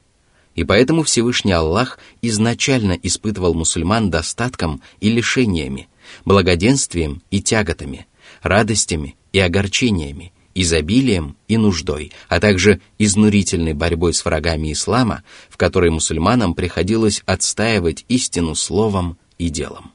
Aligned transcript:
И 0.55 0.63
поэтому 0.63 1.03
Всевышний 1.03 1.51
Аллах 1.51 1.99
изначально 2.21 2.93
испытывал 2.93 3.53
мусульман 3.53 4.09
достатком 4.09 4.81
и 5.01 5.09
лишениями, 5.09 5.89
благоденствием 6.23 7.21
и 7.29 7.41
тяготами, 7.41 8.07
радостями 8.41 9.17
и 9.33 9.39
огорчениями, 9.39 10.31
изобилием 10.55 11.35
и 11.49 11.57
нуждой, 11.57 12.13
а 12.29 12.39
также 12.39 12.79
изнурительной 12.99 13.73
борьбой 13.73 14.13
с 14.13 14.23
врагами 14.23 14.71
ислама, 14.71 15.23
в 15.49 15.57
которой 15.57 15.89
мусульманам 15.89 16.53
приходилось 16.53 17.21
отстаивать 17.25 18.05
истину 18.07 18.55
словом 18.55 19.17
и 19.37 19.49
делом. 19.49 19.91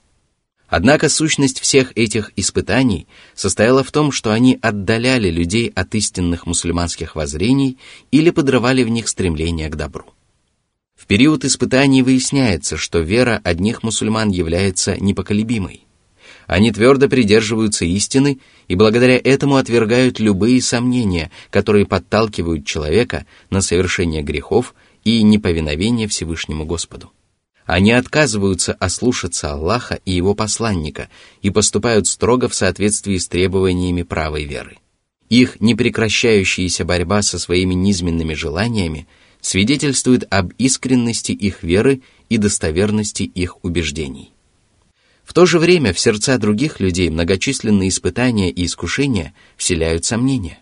Однако 0.69 1.09
сущность 1.09 1.61
всех 1.61 1.93
этих 1.95 2.33
испытаний 2.37 3.07
состояла 3.35 3.85
в 3.85 3.93
том, 3.93 4.11
что 4.11 4.33
они 4.33 4.59
отдаляли 4.63 5.31
людей 5.31 5.71
от 5.75 5.95
истинных 5.95 6.47
мусульманских 6.47 7.17
воззрений 7.17 7.79
или 8.11 8.31
подрывали 8.31 8.83
в 8.83 8.89
них 8.89 9.09
стремление 9.09 9.69
к 9.69 9.77
добру. 9.77 10.07
В 10.97 11.07
период 11.07 11.45
испытаний 11.45 12.03
выясняется, 12.03 12.77
что 12.77 13.01
вера 13.01 13.41
одних 13.45 13.83
мусульман 13.83 14.31
является 14.31 14.97
непоколебимой. 14.99 15.85
Они 16.47 16.73
твердо 16.73 17.09
придерживаются 17.09 17.85
истины 17.85 18.39
и 18.69 18.75
благодаря 18.75 19.21
этому 19.23 19.57
отвергают 19.57 20.19
любые 20.19 20.63
сомнения, 20.63 21.31
которые 21.51 21.87
подталкивают 21.87 22.67
человека 22.67 23.27
на 23.51 23.61
совершение 23.61 24.23
грехов 24.23 24.75
и 25.05 25.23
неповиновение 25.23 26.09
Всевышнему 26.09 26.65
Господу. 26.65 27.13
Они 27.67 27.93
отказываются 27.93 28.75
ослушаться 28.75 29.53
Аллаха 29.53 29.99
и 30.05 30.13
Его 30.13 30.35
посланника 30.35 31.09
и 31.41 31.51
поступают 31.51 32.07
строго 32.07 32.49
в 32.49 32.55
соответствии 32.55 33.17
с 33.17 33.27
требованиями 33.27 34.03
правой 34.03 34.45
веры. 34.45 34.77
Их 35.31 35.61
непрекращающаяся 35.61 36.85
борьба 36.85 37.23
со 37.23 37.39
своими 37.39 37.75
низменными 37.75 38.35
желаниями 38.35 39.09
свидетельствует 39.41 40.25
об 40.31 40.53
искренности 40.59 41.33
их 41.33 41.63
веры 41.63 42.03
и 42.29 42.37
достоверности 42.37 43.23
их 43.23 43.65
убеждений. 43.65 44.31
В 45.25 45.33
то 45.33 45.47
же 45.47 45.59
время 45.59 45.95
в 45.95 45.99
сердца 45.99 46.37
других 46.37 46.81
людей 46.81 47.09
многочисленные 47.09 47.89
испытания 47.89 48.51
и 48.51 48.67
искушения 48.67 49.35
вселяют 49.57 50.05
сомнения. 50.05 50.59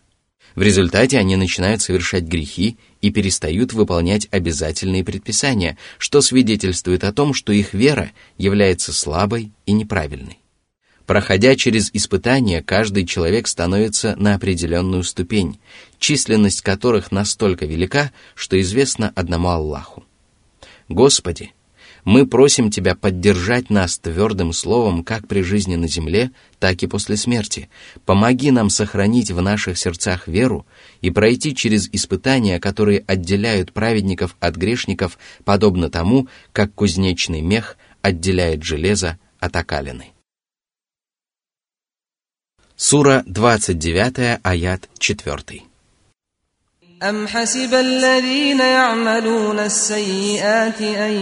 В 0.55 0.63
результате 0.63 1.19
они 1.19 1.37
начинают 1.37 1.81
совершать 1.83 2.25
грехи 2.25 2.77
и 3.01 3.11
перестают 3.11 3.73
выполнять 3.73 4.29
обязательные 4.31 5.05
предписания, 5.05 5.79
что 5.99 6.21
свидетельствует 6.21 7.05
о 7.05 7.13
том, 7.13 7.33
что 7.35 7.53
их 7.53 7.73
вера 7.73 8.13
является 8.37 8.93
слабой 8.93 9.53
и 9.67 9.73
неправильной. 9.73 10.39
Проходя 11.07 11.57
через 11.57 11.91
испытания, 11.93 12.63
каждый 12.63 13.07
человек 13.07 13.49
становится 13.49 14.15
на 14.17 14.35
определенную 14.35 15.03
ступень, 15.03 15.59
численность 15.99 16.63
которых 16.63 17.11
настолько 17.11 17.67
велика, 17.67 18.13
что 18.35 18.61
известно 18.61 19.13
одному 19.15 19.49
Аллаху. 19.49 20.05
Господи, 20.89 21.53
мы 22.05 22.27
просим 22.27 22.71
Тебя 22.71 22.95
поддержать 22.95 23.71
нас 23.71 23.99
твердым 23.99 24.53
словом 24.53 25.05
как 25.05 25.29
при 25.29 25.43
жизни 25.43 25.77
на 25.77 25.87
земле, 25.87 26.33
так 26.59 26.83
и 26.83 26.87
после 26.87 27.17
смерти. 27.17 27.69
Помоги 28.05 28.51
нам 28.51 28.71
сохранить 28.71 29.31
в 29.31 29.41
наших 29.41 29.79
сердцах 29.79 30.27
веру 30.27 30.67
и 31.01 31.11
пройти 31.11 31.55
через 31.55 31.89
испытания, 31.93 32.59
которые 32.59 33.05
отделяют 33.07 33.73
праведников 33.73 34.37
от 34.41 34.57
грешников, 34.57 35.19
подобно 35.45 35.91
тому, 35.91 36.29
как 36.53 36.75
кузнечный 36.75 37.41
мех 37.41 37.77
отделяет 38.01 38.63
железо 38.65 39.19
от 39.39 39.55
окалины. 39.57 40.07
Сура 42.77 43.23
29, 43.27 44.41
аят 44.43 44.89
4. 44.99 45.72
أم 47.04 47.28
حسب 47.28 47.74
الذين 47.74 48.60
يعملون 48.60 49.60
السيئات 49.60 50.82
أن 50.82 51.14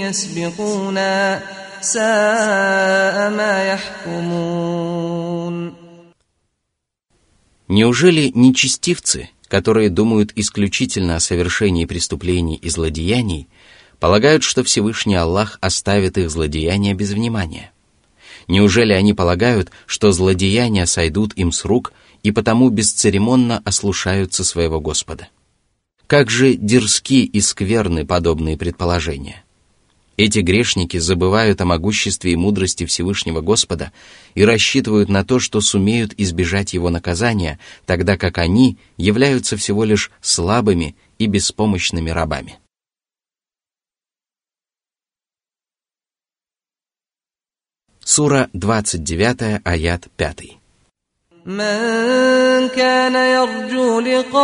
يسبقونا 0.00 1.42
ساء 1.80 3.30
ما 3.30 3.64
يحكمون 3.72 4.76
Неужели 7.68 8.30
нечестивцы, 8.34 9.30
которые 9.48 9.88
думают 9.88 10.32
исключительно 10.36 11.16
о 11.16 11.20
совершении 11.20 11.84
преступлений 11.86 12.56
и 12.56 12.68
злодеяний, 12.68 13.48
полагают, 13.98 14.44
что 14.44 14.62
Всевышний 14.62 15.16
Аллах 15.16 15.58
оставит 15.62 16.18
их 16.18 16.30
злодеяния 16.30 16.94
без 16.94 17.12
внимания? 17.12 17.72
Неужели 18.46 18.92
они 18.92 19.14
полагают, 19.14 19.72
что 19.86 20.12
злодеяния 20.12 20.84
сойдут 20.84 21.32
им 21.34 21.50
с 21.50 21.64
рук 21.64 21.92
и 22.23 22.31
потому 22.31 22.69
бесцеремонно 22.69 23.61
ослушаются 23.65 24.43
своего 24.43 24.79
Господа. 24.79 25.29
Как 26.07 26.29
же 26.29 26.55
дерзки 26.55 27.23
и 27.23 27.41
скверны 27.41 28.05
подобные 28.05 28.57
предположения. 28.57 29.43
Эти 30.17 30.39
грешники 30.39 30.97
забывают 30.97 31.61
о 31.61 31.65
могуществе 31.65 32.33
и 32.33 32.35
мудрости 32.35 32.85
Всевышнего 32.85 33.41
Господа 33.41 33.91
и 34.35 34.43
рассчитывают 34.43 35.09
на 35.09 35.23
то, 35.23 35.39
что 35.39 35.61
сумеют 35.61 36.13
избежать 36.17 36.73
его 36.73 36.89
наказания, 36.89 37.59
тогда 37.85 38.17
как 38.17 38.37
они 38.37 38.77
являются 38.97 39.57
всего 39.57 39.83
лишь 39.83 40.11
слабыми 40.21 40.95
и 41.17 41.25
беспомощными 41.25 42.11
рабами. 42.11 42.59
Сура 48.03 48.49
29, 48.53 49.61
аят 49.63 50.09
5. 50.17 50.60
من 51.46 52.68
كان 52.74 53.14
يرجو 53.14 54.00
لقاء 54.00 54.42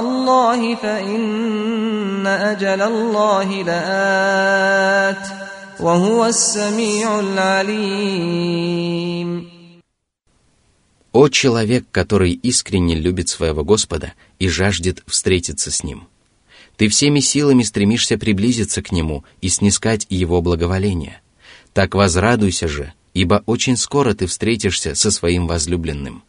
الله 0.00 0.74
فإن 0.74 2.26
أجل 2.26 2.82
الله 2.82 3.62
لآت 3.62 5.28
وهو 5.80 6.26
السميع 6.26 7.20
العليم 7.20 8.34
О 11.12 11.28
человек, 11.28 11.86
который 11.92 12.32
искренне 12.32 12.96
любит 12.96 13.28
своего 13.30 13.64
Господа 13.64 14.12
и 14.40 14.48
жаждет 14.48 15.02
встретиться 15.06 15.70
с 15.70 15.84
Ним. 15.84 16.08
Ты 16.76 16.88
всеми 16.88 17.20
силами 17.20 17.62
стремишься 17.62 18.18
приблизиться 18.18 18.82
к 18.82 18.90
Нему 18.92 19.24
и 19.40 19.48
снискать 19.48 20.06
Его 20.10 20.42
благоволение. 20.42 21.22
Так 21.72 21.94
возрадуйся 21.94 22.68
же – 22.68 22.97
ибо 23.19 23.43
очень 23.47 23.75
скоро 23.75 24.13
ты 24.13 24.27
встретишься 24.27 24.95
со 24.95 25.11
своим 25.11 25.45
возлюбленным. 25.45 26.23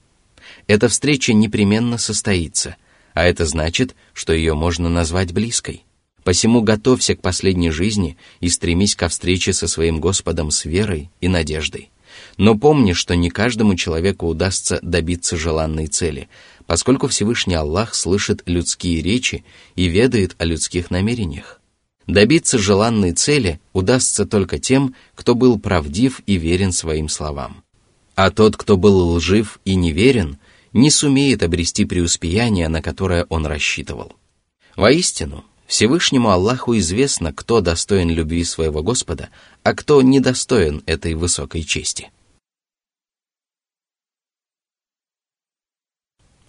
Эта 0.66 0.88
встреча 0.88 1.32
непременно 1.32 1.98
состоится, 1.98 2.74
а 3.14 3.24
это 3.26 3.46
значит, 3.46 3.94
что 4.12 4.32
ее 4.32 4.54
можно 4.54 4.88
назвать 4.88 5.32
близкой. 5.32 5.84
Посему 6.24 6.62
готовься 6.62 7.14
к 7.14 7.22
последней 7.22 7.70
жизни 7.70 8.18
и 8.40 8.48
стремись 8.48 8.96
ко 8.96 9.08
встрече 9.08 9.52
со 9.52 9.68
своим 9.68 10.00
Господом 10.00 10.50
с 10.50 10.64
верой 10.64 11.10
и 11.20 11.28
надеждой. 11.28 11.90
Но 12.38 12.58
помни, 12.58 12.92
что 12.92 13.14
не 13.14 13.30
каждому 13.30 13.76
человеку 13.76 14.26
удастся 14.26 14.80
добиться 14.82 15.36
желанной 15.36 15.86
цели, 15.86 16.28
поскольку 16.66 17.06
Всевышний 17.06 17.54
Аллах 17.54 17.94
слышит 17.94 18.42
людские 18.46 19.00
речи 19.00 19.44
и 19.76 19.84
ведает 19.86 20.34
о 20.38 20.44
людских 20.44 20.90
намерениях. 20.90 21.59
Добиться 22.10 22.58
желанной 22.58 23.12
цели 23.12 23.60
удастся 23.72 24.26
только 24.26 24.58
тем, 24.58 24.96
кто 25.14 25.36
был 25.36 25.60
правдив 25.60 26.22
и 26.26 26.38
верен 26.38 26.72
своим 26.72 27.08
словам. 27.08 27.62
А 28.16 28.32
тот, 28.32 28.56
кто 28.56 28.76
был 28.76 29.12
лжив 29.12 29.60
и 29.64 29.76
неверен, 29.76 30.38
не 30.72 30.90
сумеет 30.90 31.44
обрести 31.44 31.84
преуспеяние, 31.84 32.68
на 32.68 32.82
которое 32.82 33.26
он 33.28 33.46
рассчитывал. 33.46 34.12
Воистину, 34.74 35.44
Всевышнему 35.68 36.30
Аллаху 36.30 36.76
известно, 36.78 37.32
кто 37.32 37.60
достоин 37.60 38.10
любви 38.10 38.42
своего 38.42 38.82
Господа, 38.82 39.28
а 39.62 39.72
кто 39.72 40.02
недостоин 40.02 40.82
этой 40.86 41.14
высокой 41.14 41.62
чести. 41.62 42.10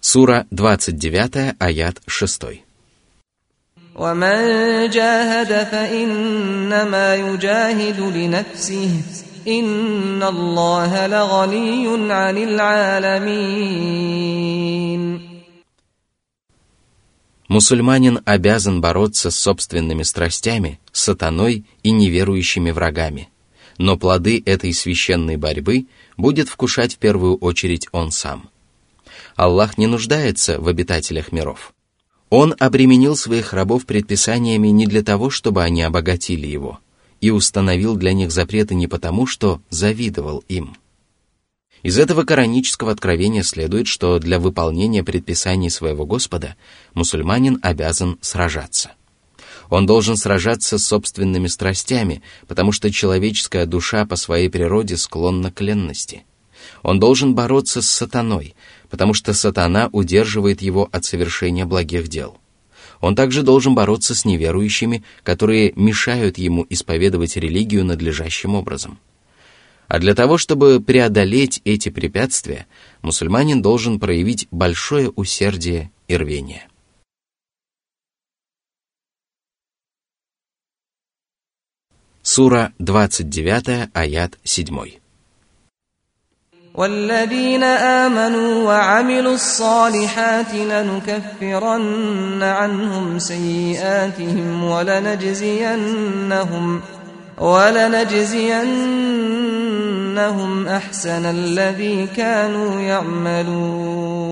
Сура 0.00 0.48
29, 0.50 1.54
аят 1.60 2.02
6. 2.08 2.42
ومن 3.97 4.89
جاهد 4.89 5.67
فإنما 5.71 7.15
يجاهد 7.15 7.99
لنفسه 7.99 9.01
إن 9.47 10.23
الله 10.23 11.07
لغني 11.07 12.13
عن 12.13 12.37
العالمين 12.37 13.67
Мусульманин 17.49 18.21
обязан 18.25 18.81
бороться 18.81 19.31
с 19.31 19.39
собственными 19.39 20.03
страстями, 20.03 20.81
сатаной 20.91 21.63
и 21.81 21.91
неверующими 21.91 22.71
врагами. 22.71 23.29
Но 23.77 23.95
плоды 23.97 24.43
этой 24.45 24.73
священной 24.73 25.37
борьбы 25.37 25.87
будет 26.17 26.49
вкушать 26.49 26.95
в 26.95 26.97
первую 26.97 27.37
очередь 27.37 27.87
он 27.93 28.11
сам. 28.11 28.49
Аллах 29.37 29.77
не 29.77 29.87
нуждается 29.87 30.59
в 30.59 30.67
обитателях 30.67 31.31
миров. 31.31 31.73
он 32.34 32.54
обременил 32.58 33.14
своих 33.14 33.52
рабов 33.52 33.84
предписаниями 33.84 34.68
не 34.68 34.86
для 34.86 35.02
того, 35.02 35.28
чтобы 35.28 35.62
они 35.62 35.82
обогатили 35.82 36.46
его, 36.46 36.80
и 37.20 37.30
установил 37.30 37.94
для 37.94 38.14
них 38.14 38.32
запреты 38.32 38.74
не 38.74 38.86
потому, 38.86 39.26
что 39.26 39.60
завидовал 39.68 40.42
им– 40.48 40.74
из 41.82 41.98
этого 41.98 42.22
коранического 42.22 42.92
откровения 42.92 43.42
следует, 43.42 43.88
что 43.88 44.20
для 44.20 44.38
выполнения 44.38 45.02
предписаний 45.02 45.68
своего 45.68 46.06
Господа 46.06 46.54
мусульманин 46.94 47.58
обязан 47.60 48.18
сражаться. 48.20 48.92
Он 49.68 49.84
должен 49.84 50.16
сражаться 50.16 50.78
с 50.78 50.86
собственными 50.86 51.48
страстями, 51.48 52.22
потому 52.46 52.70
что 52.70 52.92
человеческая 52.92 53.66
душа 53.66 54.06
по 54.06 54.14
своей 54.14 54.48
природе 54.48 54.96
склонна 54.96 55.50
к 55.50 55.60
ленности. 55.60 56.24
Он 56.82 57.00
должен 57.00 57.34
бороться 57.34 57.82
с 57.82 57.90
сатаной, 57.90 58.54
потому 58.92 59.12
что 59.12 59.34
сатана 59.34 59.88
удерживает 59.90 60.62
его 60.62 60.88
от 60.92 61.04
совершения 61.04 61.66
благих 61.66 62.06
дел. 62.06 62.38
Он 63.00 63.16
также 63.16 63.42
должен 63.42 63.74
бороться 63.74 64.14
с 64.14 64.24
неверующими, 64.24 65.02
которые 65.24 65.72
мешают 65.74 66.38
ему 66.38 66.64
исповедовать 66.70 67.36
религию 67.36 67.84
надлежащим 67.84 68.54
образом– 68.54 69.00
а 69.92 69.98
для 69.98 70.14
того, 70.14 70.38
чтобы 70.38 70.80
преодолеть 70.80 71.60
эти 71.66 71.90
препятствия, 71.90 72.66
мусульманин 73.02 73.60
должен 73.60 74.00
проявить 74.00 74.48
большое 74.50 75.10
усердие 75.10 75.90
и 76.08 76.16
рвение. 76.16 76.66
Сура 82.22 82.72
29, 82.78 83.90
аят 83.92 84.38
7. 84.44 85.01
والذين 86.77 87.63
آمنوا 87.63 88.63
وعملوا 88.63 89.33
الصالحات 89.33 90.53
لنكفرن 90.53 92.43
عنهم 92.43 93.19
سيئاتهم 93.19 94.63
ولنجزينهم 94.63 96.01
ولنجزينهم 97.37 98.27
أحسن 100.67 101.25
الذي 101.25 102.07
كانوا 102.07 102.79
يعملون 102.81 104.27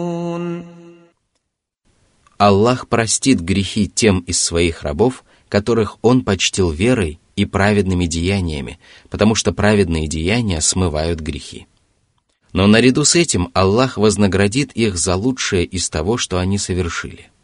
Аллах 2.38 2.90
простит 2.90 3.40
грехи 3.40 3.88
тем 3.88 4.20
из 4.20 4.42
своих 4.44 4.84
рабов, 4.84 5.24
которых 5.48 5.98
Он 6.02 6.22
почтил 6.22 6.70
верой 6.70 7.18
и 7.38 7.46
праведными 7.46 8.08
деяниями, 8.08 8.78
потому 9.10 9.36
что 9.36 9.54
праведные 9.54 10.08
деяния 10.10 10.60
смывают 10.60 11.22
грехи. 11.22 11.66
Но 12.53 12.67
наряду 12.67 13.05
с 13.05 13.15
этим 13.15 13.51
Аллах 13.55 13.97
вознаградит 13.97 14.73
их 14.73 14.97
за 14.97 15.17
лучшее 15.17 15.65
из 15.65 15.89
того, 15.89 16.17
что 16.17 16.39
они 16.39 16.59
совершили– 16.59 17.31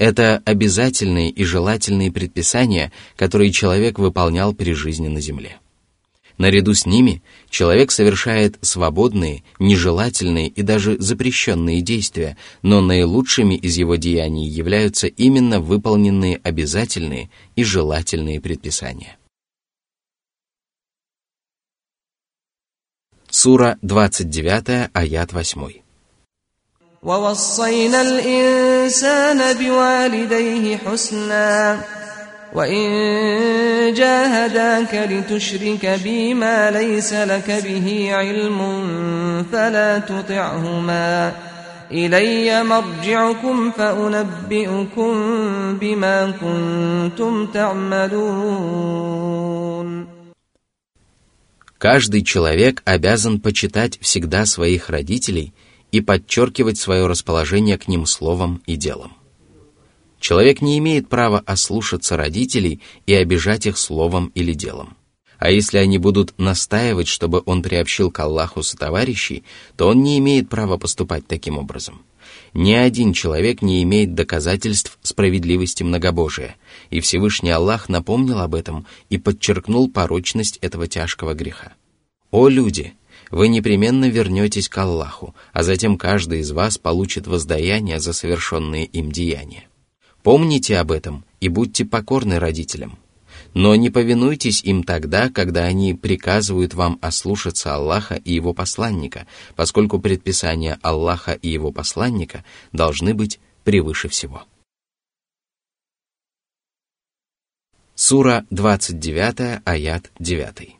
это 0.00 0.42
обязательные 0.46 1.28
и 1.28 1.44
желательные 1.44 2.10
предписания, 2.10 2.90
которые 3.16 3.52
человек 3.52 3.98
выполнял 3.98 4.54
при 4.54 4.72
жизни 4.72 5.08
на 5.08 5.20
земле. 5.20 5.58
Наряду 6.38 6.72
с 6.72 6.86
ними 6.86 7.22
человек 7.50 7.90
совершает 7.90 8.56
свободные, 8.62 9.44
нежелательные 9.58 10.48
и 10.48 10.62
даже 10.62 10.98
запрещенные 10.98 11.82
действия, 11.82 12.38
но 12.62 12.80
наилучшими 12.80 13.56
из 13.56 13.76
его 13.76 13.96
деяний 13.96 14.48
являются 14.48 15.06
именно 15.06 15.60
выполненные 15.60 16.40
обязательные 16.42 17.28
и 17.54 17.62
желательные 17.62 18.40
предписания. 18.40 19.18
Сура 23.35 23.75
29, 23.81 24.89
аят 24.93 25.31
8. 25.31 25.83
ووصينا 27.03 28.01
الإنسان 28.01 29.53
بوالديه 29.53 30.77
حسنا 30.77 31.79
وإن 32.53 33.93
جاهداك 33.93 34.93
لتشرك 35.11 35.99
بي 36.03 36.33
ما 36.33 36.71
ليس 36.71 37.13
لك 37.13 37.51
به 37.65 38.09
علم 38.13 38.59
فلا 39.51 39.99
تطعهما 39.99 41.31
إلي 41.91 42.63
مرجعكم 42.63 43.71
فأنبئكم 43.71 45.13
بما 45.77 46.31
كنتم 46.41 47.45
تعملون 47.45 49.05
Каждый 51.80 52.22
человек 52.22 52.82
обязан 52.84 53.40
почитать 53.40 53.98
всегда 54.00 54.46
своих 54.46 54.88
родителей– 54.88 55.52
и 55.92 56.00
подчеркивать 56.00 56.78
свое 56.78 57.06
расположение 57.06 57.78
к 57.78 57.88
ним 57.88 58.06
словом 58.06 58.62
и 58.66 58.76
делом. 58.76 59.12
Человек 60.18 60.60
не 60.60 60.78
имеет 60.78 61.08
права 61.08 61.42
ослушаться 61.46 62.16
родителей 62.16 62.80
и 63.06 63.14
обижать 63.14 63.66
их 63.66 63.78
словом 63.78 64.30
или 64.34 64.52
делом. 64.52 64.96
А 65.38 65.50
если 65.50 65.78
они 65.78 65.96
будут 65.96 66.38
настаивать, 66.38 67.08
чтобы 67.08 67.42
он 67.46 67.62
приобщил 67.62 68.10
к 68.10 68.20
Аллаху 68.20 68.62
сотоварищей, 68.62 69.42
то 69.76 69.88
он 69.88 70.02
не 70.02 70.18
имеет 70.18 70.50
права 70.50 70.76
поступать 70.76 71.26
таким 71.26 71.56
образом. 71.56 72.02
Ни 72.52 72.74
один 72.74 73.14
человек 73.14 73.62
не 73.62 73.82
имеет 73.82 74.14
доказательств 74.14 74.98
справедливости 75.02 75.82
многобожия, 75.82 76.56
и 76.90 77.00
Всевышний 77.00 77.50
Аллах 77.50 77.88
напомнил 77.88 78.40
об 78.40 78.54
этом 78.54 78.86
и 79.08 79.18
подчеркнул 79.18 79.90
порочность 79.90 80.58
этого 80.60 80.86
тяжкого 80.86 81.34
греха. 81.34 81.72
«О 82.30 82.48
люди! 82.48 82.94
вы 83.30 83.48
непременно 83.48 84.08
вернетесь 84.08 84.68
к 84.68 84.78
Аллаху, 84.78 85.34
а 85.52 85.62
затем 85.62 85.96
каждый 85.96 86.40
из 86.40 86.50
вас 86.50 86.78
получит 86.78 87.26
воздаяние 87.26 88.00
за 88.00 88.12
совершенные 88.12 88.84
им 88.84 89.12
деяния. 89.12 89.64
Помните 90.22 90.78
об 90.78 90.90
этом 90.90 91.24
и 91.40 91.48
будьте 91.48 91.84
покорны 91.84 92.38
родителям. 92.38 92.98
Но 93.54 93.74
не 93.74 93.90
повинуйтесь 93.90 94.62
им 94.62 94.84
тогда, 94.84 95.28
когда 95.28 95.64
они 95.64 95.94
приказывают 95.94 96.74
вам 96.74 96.98
ослушаться 97.00 97.74
Аллаха 97.74 98.14
и 98.14 98.32
Его 98.32 98.52
посланника, 98.52 99.26
поскольку 99.56 99.98
предписания 99.98 100.78
Аллаха 100.82 101.32
и 101.32 101.48
Его 101.48 101.72
посланника 101.72 102.44
должны 102.72 103.14
быть 103.14 103.40
превыше 103.64 104.08
всего. 104.08 104.44
Сура 107.99 108.45
29, 108.51 109.61
аят 109.65 110.11
9. 110.19 110.75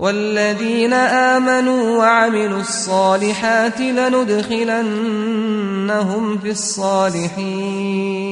والذين 0.00 0.92
آمنوا 0.92 1.98
وعملوا 1.98 2.60
الصالحات 2.60 3.80
لندخلنهم 3.80 4.88
في 6.38 6.50
الصالحين 6.50 8.30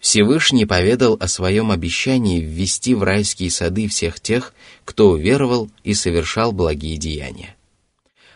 Всевышний 0.00 0.66
поведал 0.66 1.16
о 1.18 1.28
своем 1.28 1.70
обещании 1.70 2.40
ввести 2.40 2.94
в 2.94 3.02
райские 3.02 3.50
сады 3.50 3.88
всех 3.88 4.20
тех, 4.20 4.52
кто 4.84 5.10
уверовал 5.10 5.70
и 5.82 5.94
совершал 5.94 6.52
благие 6.52 6.96
деяния. 6.98 7.56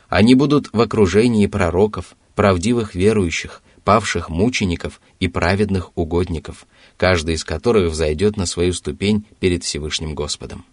Они 0.09 0.35
будут 0.35 0.71
в 0.73 0.81
окружении 0.81 1.47
пророков, 1.47 2.17
правдивых 2.35 2.95
верующих, 2.95 3.62
павших 3.84 4.30
мучеников 4.30 5.02
и 5.20 5.28
праведных 5.28 5.92
угодников, 5.96 6.66
каждый 6.98 7.36
из 7.36 7.44
которых 7.44 7.92
взойдет 7.92 8.38
на 8.38 8.46
свою 8.46 8.74
ступень 8.74 9.26
перед 9.40 9.64
Всевышним 9.64 10.16
Господом. 10.16 10.66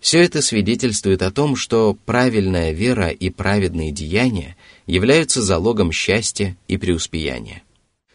Все 0.00 0.20
это 0.24 0.42
свидетельствует 0.42 1.22
о 1.22 1.30
том, 1.30 1.54
что 1.54 1.96
правильная 2.06 2.72
вера 2.72 3.08
и 3.08 3.30
праведные 3.30 3.92
деяния 3.92 4.56
являются 4.84 5.40
залогом 5.40 5.92
счастья 5.92 6.56
и 6.66 6.76
преуспеяния. 6.76 7.62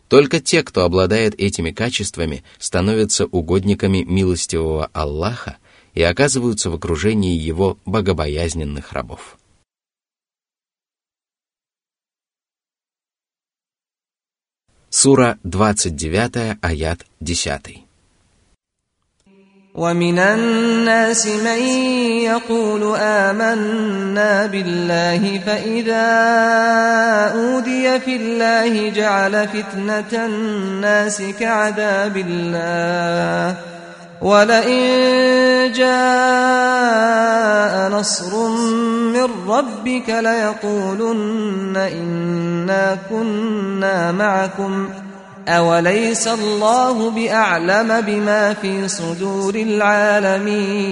Только 0.10 0.42
те, 0.42 0.64
кто 0.64 0.84
обладает 0.84 1.40
этими 1.40 1.72
качествами, 1.72 2.44
становятся 2.60 3.26
угодниками 3.26 4.04
милостивого 4.04 4.90
Аллаха 4.94 5.58
и 5.94 6.02
оказываются 6.02 6.70
в 6.70 6.76
окружении 6.76 7.38
его 7.38 7.78
богобоязненных 7.86 8.92
рабов. 8.92 9.38
Сура 14.97 15.37
29, 15.45 16.57
аят 16.63 17.05
10. 17.21 17.83
ومن 19.75 20.19
الناس 20.19 21.27
من 21.27 21.63
يقول 22.29 22.97
آمنا 22.97 24.47
بالله 24.47 25.41
فإذا 25.47 26.09
أودي 27.35 28.01
في 28.01 28.17
الله 28.17 28.89
جعل 28.91 29.49
فتنة 29.49 30.27
الناس 30.27 31.23
كعذاب 31.41 32.17
الله 32.17 33.57
ولئن 34.23 35.73
جاء 35.73 37.13
نصر 37.89 38.36
من 38.36 38.36
ربك 39.49 40.09
ليقولن 40.09 41.77
إنا 41.77 42.99
كنا 43.11 44.13
معكم ۖ 44.13 45.13
أوليس 45.49 46.29
الله 46.29 47.11
بأعلم 47.11 48.01
بما 48.01 48.55
في 48.55 48.89
صدور 48.89 49.55
العالمين 49.55 50.83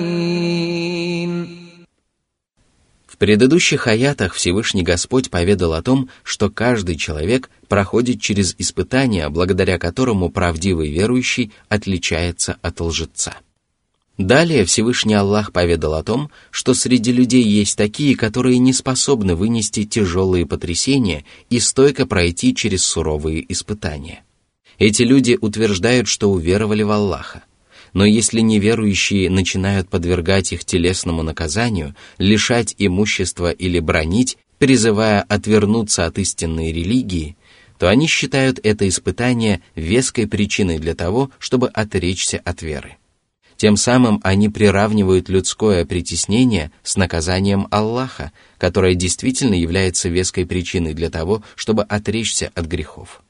В 3.06 3.16
предыдущих 3.20 3.86
аятах 3.86 4.32
Всевышний 4.32 4.82
Господь 4.82 5.30
поведал 5.30 5.74
о 5.74 5.82
том, 5.82 6.08
что 6.22 6.48
каждый 6.48 6.96
человек 6.96 7.50
проходит 7.68 8.18
через 8.22 8.54
испытание, 8.56 9.28
благодаря 9.28 9.78
которому 9.78 10.30
правдивый 10.30 10.90
верующий 10.90 11.52
отличается 11.68 12.56
от 12.62 12.80
лжеца. 12.80 13.34
Далее 14.17 14.63
Всевышний 14.63 15.13
Аллах 15.13 15.51
поведал 15.51 15.93
о 15.93 16.03
том, 16.03 16.31
что 16.49 16.73
среди 16.73 17.11
людей 17.11 17.43
есть 17.43 17.77
такие, 17.77 18.15
которые 18.15 18.59
не 18.59 18.71
способны 18.71 19.35
вынести 19.35 19.83
тяжелые 19.83 20.45
потрясения 20.45 21.25
и 21.49 21.59
стойко 21.59 22.05
пройти 22.05 22.55
через 22.55 22.85
суровые 22.85 23.45
испытания. 23.51 24.23
Эти 24.77 25.01
люди 25.03 25.37
утверждают, 25.39 26.07
что 26.07 26.31
уверовали 26.31 26.83
в 26.83 26.91
Аллаха. 26.91 27.43
Но 27.91 28.05
если 28.05 28.39
неверующие 28.39 29.29
начинают 29.29 29.89
подвергать 29.89 30.53
их 30.53 30.63
телесному 30.63 31.21
наказанию, 31.21 31.93
лишать 32.17 32.73
имущества 32.77 33.51
или 33.51 33.79
бронить, 33.79 34.37
призывая 34.59 35.21
отвернуться 35.21 36.05
от 36.05 36.17
истинной 36.19 36.71
религии, 36.71 37.35
то 37.77 37.89
они 37.89 38.07
считают 38.07 38.59
это 38.63 38.87
испытание 38.87 39.61
веской 39.75 40.27
причиной 40.27 40.79
для 40.79 40.95
того, 40.95 41.31
чтобы 41.37 41.67
отречься 41.67 42.41
от 42.43 42.61
веры. 42.61 42.97
Тем 43.57 43.77
самым 43.77 44.19
они 44.23 44.49
приравнивают 44.49 45.29
людское 45.29 45.85
притеснение 45.85 46.71
с 46.83 46.97
наказанием 46.97 47.67
Аллаха, 47.71 48.31
которое 48.57 48.95
действительно 48.95 49.53
является 49.53 50.09
веской 50.09 50.45
причиной 50.45 50.93
для 50.93 51.09
того, 51.09 51.41
чтобы 51.55 51.83
отречься 51.83 52.51
от 52.53 52.65
грехов. 52.65 53.21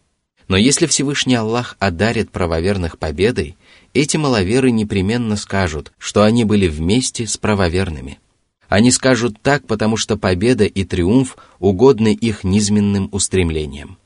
Но 0.47 0.57
если 0.57 0.85
Всевышний 0.85 1.35
Аллах 1.35 1.75
одарит 1.79 2.31
правоверных 2.31 2.97
победой, 2.97 3.55
эти 3.93 4.17
маловеры 4.17 4.71
непременно 4.71 5.35
скажут, 5.35 5.91
что 5.97 6.23
они 6.23 6.43
были 6.43 6.67
вместе 6.67 7.25
с 7.27 7.37
правоверными. 7.37 8.19
Они 8.67 8.91
скажут 8.91 9.41
так, 9.41 9.67
потому 9.67 9.95
что 9.95 10.17
победа 10.17 10.65
и 10.65 10.83
триумф 10.83 11.37
угодны 11.59 12.13
их 12.13 12.43
низменным 12.43 13.09
устремлениям. 13.11 13.97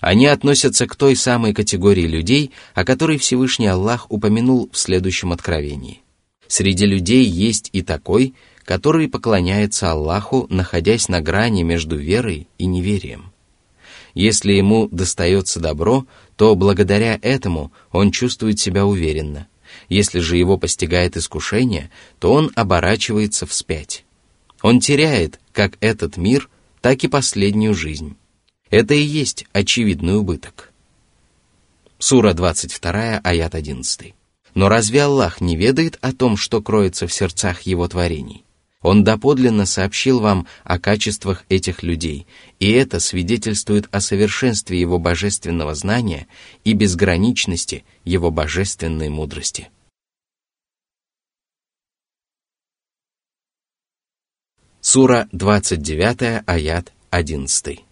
Они 0.00 0.26
относятся 0.26 0.86
к 0.86 0.96
той 0.96 1.14
самой 1.14 1.52
категории 1.52 2.06
людей, 2.06 2.52
о 2.74 2.84
которой 2.84 3.18
Всевышний 3.18 3.66
Аллах 3.66 4.06
упомянул 4.10 4.70
в 4.72 4.78
следующем 4.78 5.32
откровении. 5.32 6.00
Среди 6.48 6.86
людей 6.86 7.24
есть 7.24 7.68
и 7.72 7.82
такой, 7.82 8.34
который 8.64 9.08
поклоняется 9.08 9.90
Аллаху, 9.90 10.46
находясь 10.48 11.08
на 11.08 11.20
грани 11.20 11.62
между 11.62 11.96
верой 11.96 12.48
и 12.58 12.66
неверием. 12.66 13.32
Если 14.14 14.52
ему 14.52 14.88
достается 14.88 15.60
добро, 15.60 16.06
то 16.36 16.54
благодаря 16.56 17.18
этому 17.22 17.72
он 17.92 18.10
чувствует 18.10 18.58
себя 18.58 18.86
уверенно. 18.86 19.46
Если 19.88 20.18
же 20.18 20.36
его 20.36 20.56
постигает 20.56 21.16
искушение, 21.16 21.90
то 22.18 22.32
он 22.32 22.50
оборачивается 22.56 23.46
вспять. 23.46 24.04
Он 24.62 24.80
теряет 24.80 25.38
как 25.52 25.76
этот 25.80 26.16
мир, 26.16 26.48
так 26.80 27.04
и 27.04 27.08
последнюю 27.08 27.74
жизнь. 27.74 28.16
Это 28.70 28.94
и 28.94 29.02
есть 29.02 29.46
очевидный 29.52 30.16
убыток. 30.16 30.72
Сура 31.98 32.32
22, 32.34 33.18
аят 33.18 33.54
11. 33.54 34.14
Но 34.54 34.68
разве 34.68 35.02
Аллах 35.02 35.40
не 35.40 35.56
ведает 35.56 35.98
о 36.00 36.12
том, 36.12 36.36
что 36.36 36.62
кроется 36.62 37.08
в 37.08 37.12
сердцах 37.12 37.62
его 37.62 37.88
творений? 37.88 38.44
Он 38.80 39.04
доподлинно 39.04 39.66
сообщил 39.66 40.20
вам 40.20 40.46
о 40.64 40.78
качествах 40.78 41.44
этих 41.48 41.82
людей, 41.82 42.26
и 42.60 42.70
это 42.70 43.00
свидетельствует 43.00 43.88
о 43.90 44.00
совершенстве 44.00 44.80
его 44.80 44.98
божественного 44.98 45.74
знания 45.74 46.28
и 46.64 46.72
безграничности 46.72 47.84
его 48.04 48.30
божественной 48.30 49.10
мудрости. 49.10 49.68
Сура 54.80 55.28
29, 55.32 56.44
аят 56.46 56.92
11. 57.10 57.89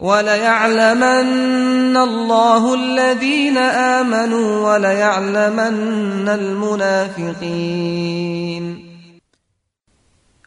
وليعلمن 0.00 1.96
الله 1.96 2.74
الذين 2.74 3.56
آمنوا 4.00 4.72
وليعلمن 4.72 6.28
المنافقين 6.28 7.80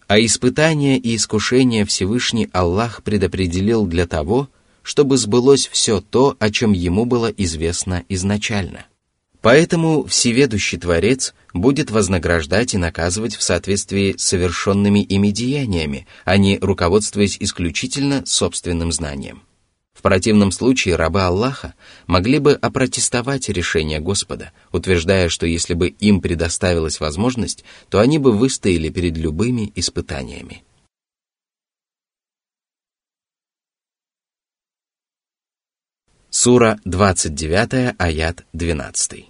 а 0.07 0.19
испытания 0.19 0.97
и 0.97 1.15
искушения 1.15 1.85
Всевышний 1.85 2.49
Аллах 2.51 3.01
предопределил 3.03 3.87
для 3.87 4.05
того, 4.05 4.49
чтобы 4.83 5.17
сбылось 5.17 5.67
все 5.67 6.01
то, 6.01 6.35
о 6.39 6.51
чем 6.51 6.73
ему 6.73 7.05
было 7.05 7.27
известно 7.27 8.03
изначально. 8.09 8.85
Поэтому 9.40 10.04
Всеведущий 10.04 10.78
Творец 10.78 11.34
будет 11.54 11.90
вознаграждать 11.90 12.74
и 12.74 12.78
наказывать 12.78 13.36
в 13.36 13.42
соответствии 13.42 14.14
с 14.16 14.24
совершенными 14.24 15.00
ими 15.00 15.28
деяниями, 15.28 16.06
а 16.24 16.36
не 16.36 16.58
руководствуясь 16.58 17.36
исключительно 17.38 18.24
собственным 18.26 18.90
знанием. 18.90 19.42
В 19.98 20.02
противном 20.02 20.52
случае 20.52 20.94
рабы 20.94 21.22
Аллаха 21.22 21.74
могли 22.06 22.38
бы 22.38 22.52
опротестовать 22.52 23.48
решение 23.48 23.98
Господа, 23.98 24.52
утверждая, 24.70 25.28
что 25.28 25.44
если 25.44 25.74
бы 25.74 25.88
им 25.88 26.20
предоставилась 26.20 27.00
возможность, 27.00 27.64
то 27.88 27.98
они 27.98 28.18
бы 28.18 28.30
выстояли 28.30 28.90
перед 28.90 29.16
любыми 29.16 29.72
испытаниями. 29.74 30.62
Сура 36.35 36.77
29, 36.85 37.93
аят 37.97 38.43
12. 38.53 39.23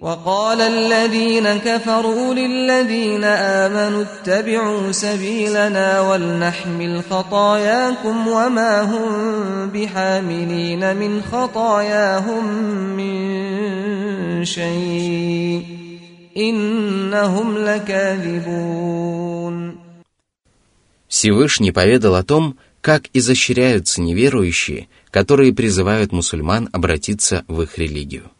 وقال 0.00 0.60
الذين 0.60 1.56
كفروا 1.56 2.34
للذين 2.34 3.24
آمنوا 3.24 4.02
اتبعوا 4.02 4.92
سبيلنا 4.92 6.00
ولنحمل 6.00 7.02
خطاياكم 7.10 8.28
وما 8.28 8.82
هم 8.82 9.68
بحاملين 9.70 10.96
من 10.96 11.22
خطاياهم 11.22 12.44
من 12.96 14.44
شيء 14.44 15.64
إنهم 16.36 17.58
لكاذبون 17.58 19.04
Всевышний 21.08 21.70
поведал 21.72 22.14
о 22.16 22.22
том, 22.22 22.56
как 22.81 23.09
изощряются 23.13 24.01
неверующие, 24.01 24.87
которые 25.11 25.53
призывают 25.53 26.11
мусульман 26.11 26.69
обратиться 26.71 27.43
в 27.47 27.61
их 27.61 27.77
религию. 27.77 28.31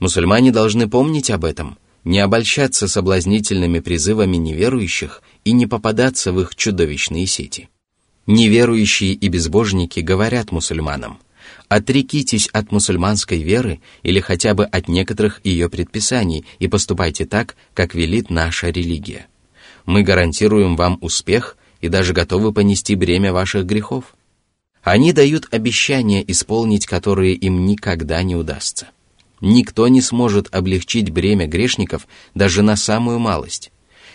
Мусульмане 0.00 0.50
должны 0.50 0.88
помнить 0.88 1.30
об 1.30 1.44
этом, 1.44 1.78
не 2.04 2.18
обольщаться 2.18 2.88
соблазнительными 2.88 3.80
призывами 3.80 4.36
неверующих 4.36 5.22
и 5.44 5.52
не 5.52 5.66
попадаться 5.66 6.32
в 6.32 6.40
их 6.40 6.54
чудовищные 6.54 7.26
сети. 7.26 7.68
Неверующие 8.26 9.12
и 9.12 9.28
безбожники 9.28 10.00
говорят 10.00 10.50
мусульманам, 10.50 11.18
отрекитесь 11.68 12.48
от 12.48 12.72
мусульманской 12.72 13.42
веры 13.42 13.80
или 14.02 14.20
хотя 14.20 14.54
бы 14.54 14.64
от 14.64 14.88
некоторых 14.88 15.40
ее 15.44 15.68
предписаний 15.68 16.44
и 16.58 16.68
поступайте 16.68 17.26
так, 17.26 17.56
как 17.74 17.94
велит 17.94 18.30
наша 18.30 18.70
религия. 18.70 19.26
Мы 19.86 20.02
гарантируем 20.02 20.76
вам 20.76 20.98
успех, 21.00 21.56
и 21.84 21.88
даже 21.88 22.14
готовы 22.14 22.50
понести 22.50 22.94
бремя 22.94 23.30
ваших 23.30 23.66
грехов. 23.66 24.16
Они 24.82 25.12
дают 25.12 25.48
обещания, 25.50 26.24
исполнить 26.26 26.86
которые 26.86 27.34
им 27.34 27.66
никогда 27.66 28.22
не 28.22 28.34
удастся. 28.34 28.88
Никто 29.42 29.86
не 29.88 30.00
сможет 30.00 30.48
облегчить 30.54 31.10
бремя 31.10 31.46
грешников 31.46 32.06
даже 32.34 32.62
на 32.62 32.76
самую 32.76 33.18
малость. 33.18 33.70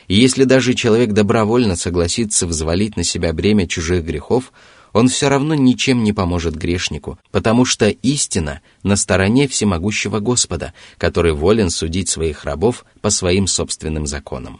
И 0.08 0.16
если 0.16 0.46
даже 0.46 0.74
человек 0.74 1.12
добровольно 1.12 1.76
согласится 1.76 2.48
взвалить 2.48 2.98
на 2.98 3.04
себя 3.04 3.34
бремя 3.34 3.68
чужих 3.68 4.04
грехов, 4.04 4.52
он 4.92 5.08
все 5.08 5.30
равно 5.30 5.54
ничем 5.54 6.04
не 6.04 6.12
поможет 6.12 6.56
грешнику, 6.56 7.20
потому 7.30 7.66
что 7.66 7.90
истина 7.90 8.62
на 8.82 8.96
стороне 8.96 9.48
всемогущего 9.48 10.20
Господа, 10.20 10.74
который 10.98 11.34
волен 11.34 11.70
судить 11.70 12.10
своих 12.10 12.46
рабов 12.46 12.84
по 13.02 13.12
своим 13.12 13.46
собственным 13.46 14.08
законам. 14.08 14.60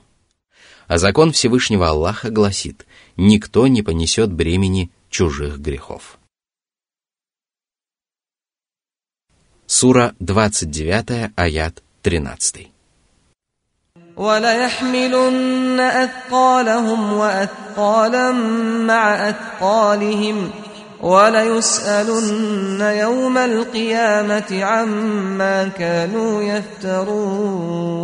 А 0.90 0.98
закон 0.98 1.32
Всевышнего 1.32 1.88
Аллаха 1.88 2.32
гласит, 2.32 2.88
никто 3.19 3.67
не 3.67 3.83
понесет 3.83 4.33
бремени 4.33 4.91
чужих 5.11 5.59
грехов. 5.59 6.19
Сура 9.67 10.15
29, 10.21 11.33
аят 11.37 11.83
13. 12.03 12.71
وليحملن 14.17 15.81
أثقالهم 15.81 17.13
وأثقالا 17.13 18.33
مع 18.87 19.29
أثقالهم 19.29 20.51
وليسألن 21.03 22.81
يوم 22.81 23.39
القيامة 23.39 24.65
عما 24.65 25.69
كانوا 25.69 26.43
يفترون 26.43 27.95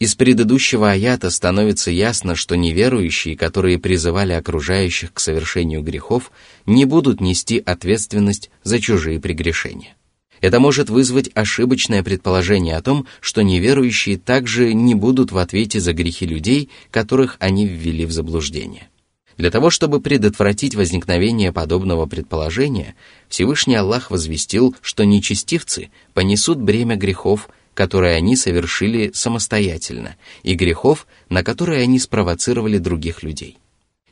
из 0.00 0.14
предыдущего 0.14 0.92
аята 0.92 1.28
становится 1.28 1.90
ясно, 1.90 2.34
что 2.34 2.56
неверующие, 2.56 3.36
которые 3.36 3.78
призывали 3.78 4.32
окружающих 4.32 5.12
к 5.12 5.20
совершению 5.20 5.82
грехов, 5.82 6.32
не 6.64 6.86
будут 6.86 7.20
нести 7.20 7.62
ответственность 7.64 8.50
за 8.62 8.80
чужие 8.80 9.20
прегрешения. 9.20 9.94
Это 10.40 10.58
может 10.58 10.88
вызвать 10.88 11.28
ошибочное 11.34 12.02
предположение 12.02 12.78
о 12.78 12.82
том, 12.82 13.06
что 13.20 13.42
неверующие 13.42 14.16
также 14.16 14.72
не 14.72 14.94
будут 14.94 15.32
в 15.32 15.36
ответе 15.36 15.80
за 15.80 15.92
грехи 15.92 16.24
людей, 16.24 16.70
которых 16.90 17.36
они 17.38 17.66
ввели 17.66 18.06
в 18.06 18.12
заблуждение. 18.12 18.88
Для 19.36 19.50
того, 19.50 19.68
чтобы 19.68 20.00
предотвратить 20.00 20.74
возникновение 20.74 21.52
подобного 21.52 22.06
предположения, 22.06 22.94
Всевышний 23.28 23.74
Аллах 23.74 24.10
возвестил, 24.10 24.74
что 24.80 25.04
нечестивцы 25.04 25.90
понесут 26.14 26.58
бремя 26.58 26.96
грехов, 26.96 27.50
которые 27.74 28.16
они 28.16 28.36
совершили 28.36 29.10
самостоятельно, 29.14 30.16
и 30.42 30.54
грехов, 30.54 31.06
на 31.28 31.42
которые 31.42 31.82
они 31.82 31.98
спровоцировали 31.98 32.78
других 32.78 33.22
людей. 33.22 33.58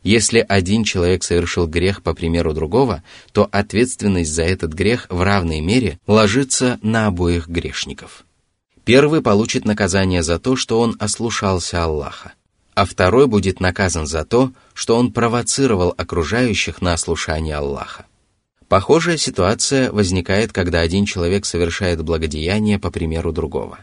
Если 0.02 0.44
один 0.48 0.84
человек 0.84 1.24
совершил 1.24 1.66
грех 1.66 2.02
по 2.02 2.14
примеру 2.14 2.54
другого, 2.54 3.02
то 3.32 3.48
ответственность 3.50 4.32
за 4.32 4.44
этот 4.44 4.72
грех 4.72 5.06
в 5.10 5.20
равной 5.22 5.60
мере 5.60 5.98
ложится 6.06 6.78
на 6.82 7.06
обоих 7.06 7.48
грешников. 7.48 8.24
Первый 8.84 9.20
получит 9.20 9.64
наказание 9.64 10.22
за 10.22 10.38
то, 10.38 10.56
что 10.56 10.80
он 10.80 10.96
ослушался 10.98 11.84
Аллаха, 11.84 12.32
а 12.74 12.86
второй 12.86 13.26
будет 13.26 13.60
наказан 13.60 14.06
за 14.06 14.24
то, 14.24 14.52
что 14.72 14.96
он 14.96 15.12
провоцировал 15.12 15.92
окружающих 15.96 16.80
на 16.80 16.94
ослушание 16.94 17.56
Аллаха. 17.56 18.06
Похожая 18.68 19.16
ситуация 19.16 19.90
возникает, 19.90 20.52
когда 20.52 20.80
один 20.80 21.06
человек 21.06 21.46
совершает 21.46 22.02
благодеяние 22.02 22.78
по 22.78 22.90
примеру 22.90 23.32
другого. 23.32 23.78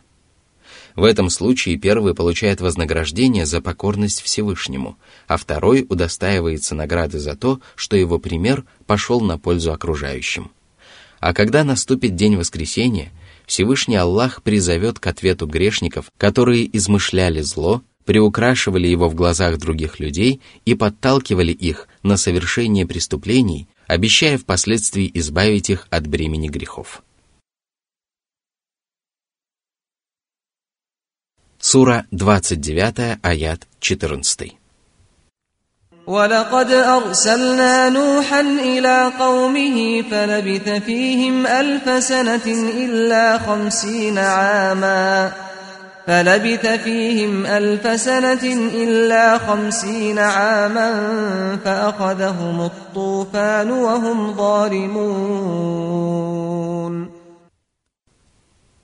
В 0.96 1.04
этом 1.04 1.30
случае 1.30 1.78
первый 1.78 2.14
получает 2.14 2.62
вознаграждение 2.62 3.46
за 3.46 3.62
покорность 3.62 4.22
Всевышнему, 4.22 4.98
а 5.28 5.38
второй 5.38 5.86
удостаивается 5.90 6.76
награды 6.76 7.20
за 7.20 7.36
то, 7.36 7.60
что 7.76 7.98
его 7.98 8.20
пример 8.20 8.64
пошел 8.86 9.20
на 9.20 9.38
пользу 9.38 9.74
окружающим. 9.74 10.52
А 11.20 11.34
когда 11.34 11.64
наступит 11.64 12.16
день 12.16 12.38
воскресения, 12.38 13.12
Всевышний 13.48 13.96
Аллах 13.96 14.44
призовет 14.44 15.00
к 15.00 15.08
ответу 15.08 15.48
грешников, 15.48 16.12
которые 16.18 16.66
измышляли 16.78 17.42
зло, 17.42 17.82
приукрашивали 18.06 18.88
его 18.88 19.10
в 19.10 19.16
глазах 19.16 19.58
других 19.58 20.00
людей 20.00 20.42
и 20.64 20.76
подталкивали 20.76 21.52
их 21.52 21.88
на 22.04 22.18
совершение 22.18 22.86
преступлений, 22.86 23.68
обещая 23.87 24.39
впоследствии 24.39 25.11
избавить 25.15 25.71
их 25.71 25.87
от 25.91 26.07
бремени 26.07 26.49
грехов. 26.49 27.03
Сура 31.59 32.07
29, 32.11 33.19
аят 33.23 33.69
14. 33.81 34.57
ولقد 36.07 36.73
أرسلنا 36.73 37.89
نوحا 37.89 38.41
إلى 38.41 39.13
قومه 39.19 40.03
فلبث 40.03 40.69
فيهم 40.69 41.47
ألف 41.47 42.05
سنة 42.05 42.47
إلا 42.85 43.39
خمسين 43.39 44.19
عاما 44.19 45.33
فلبث 46.07 46.67
فيهم 46.67 47.47
ألف 47.47 48.01
سنة 48.01 48.45
إلا 48.75 49.39
خمسين 49.39 50.19
عاما 50.19 50.91
فأخذهم 51.65 52.61
الطوفان 52.61 53.71
وهم 53.71 54.35
ظالمون 54.37 55.61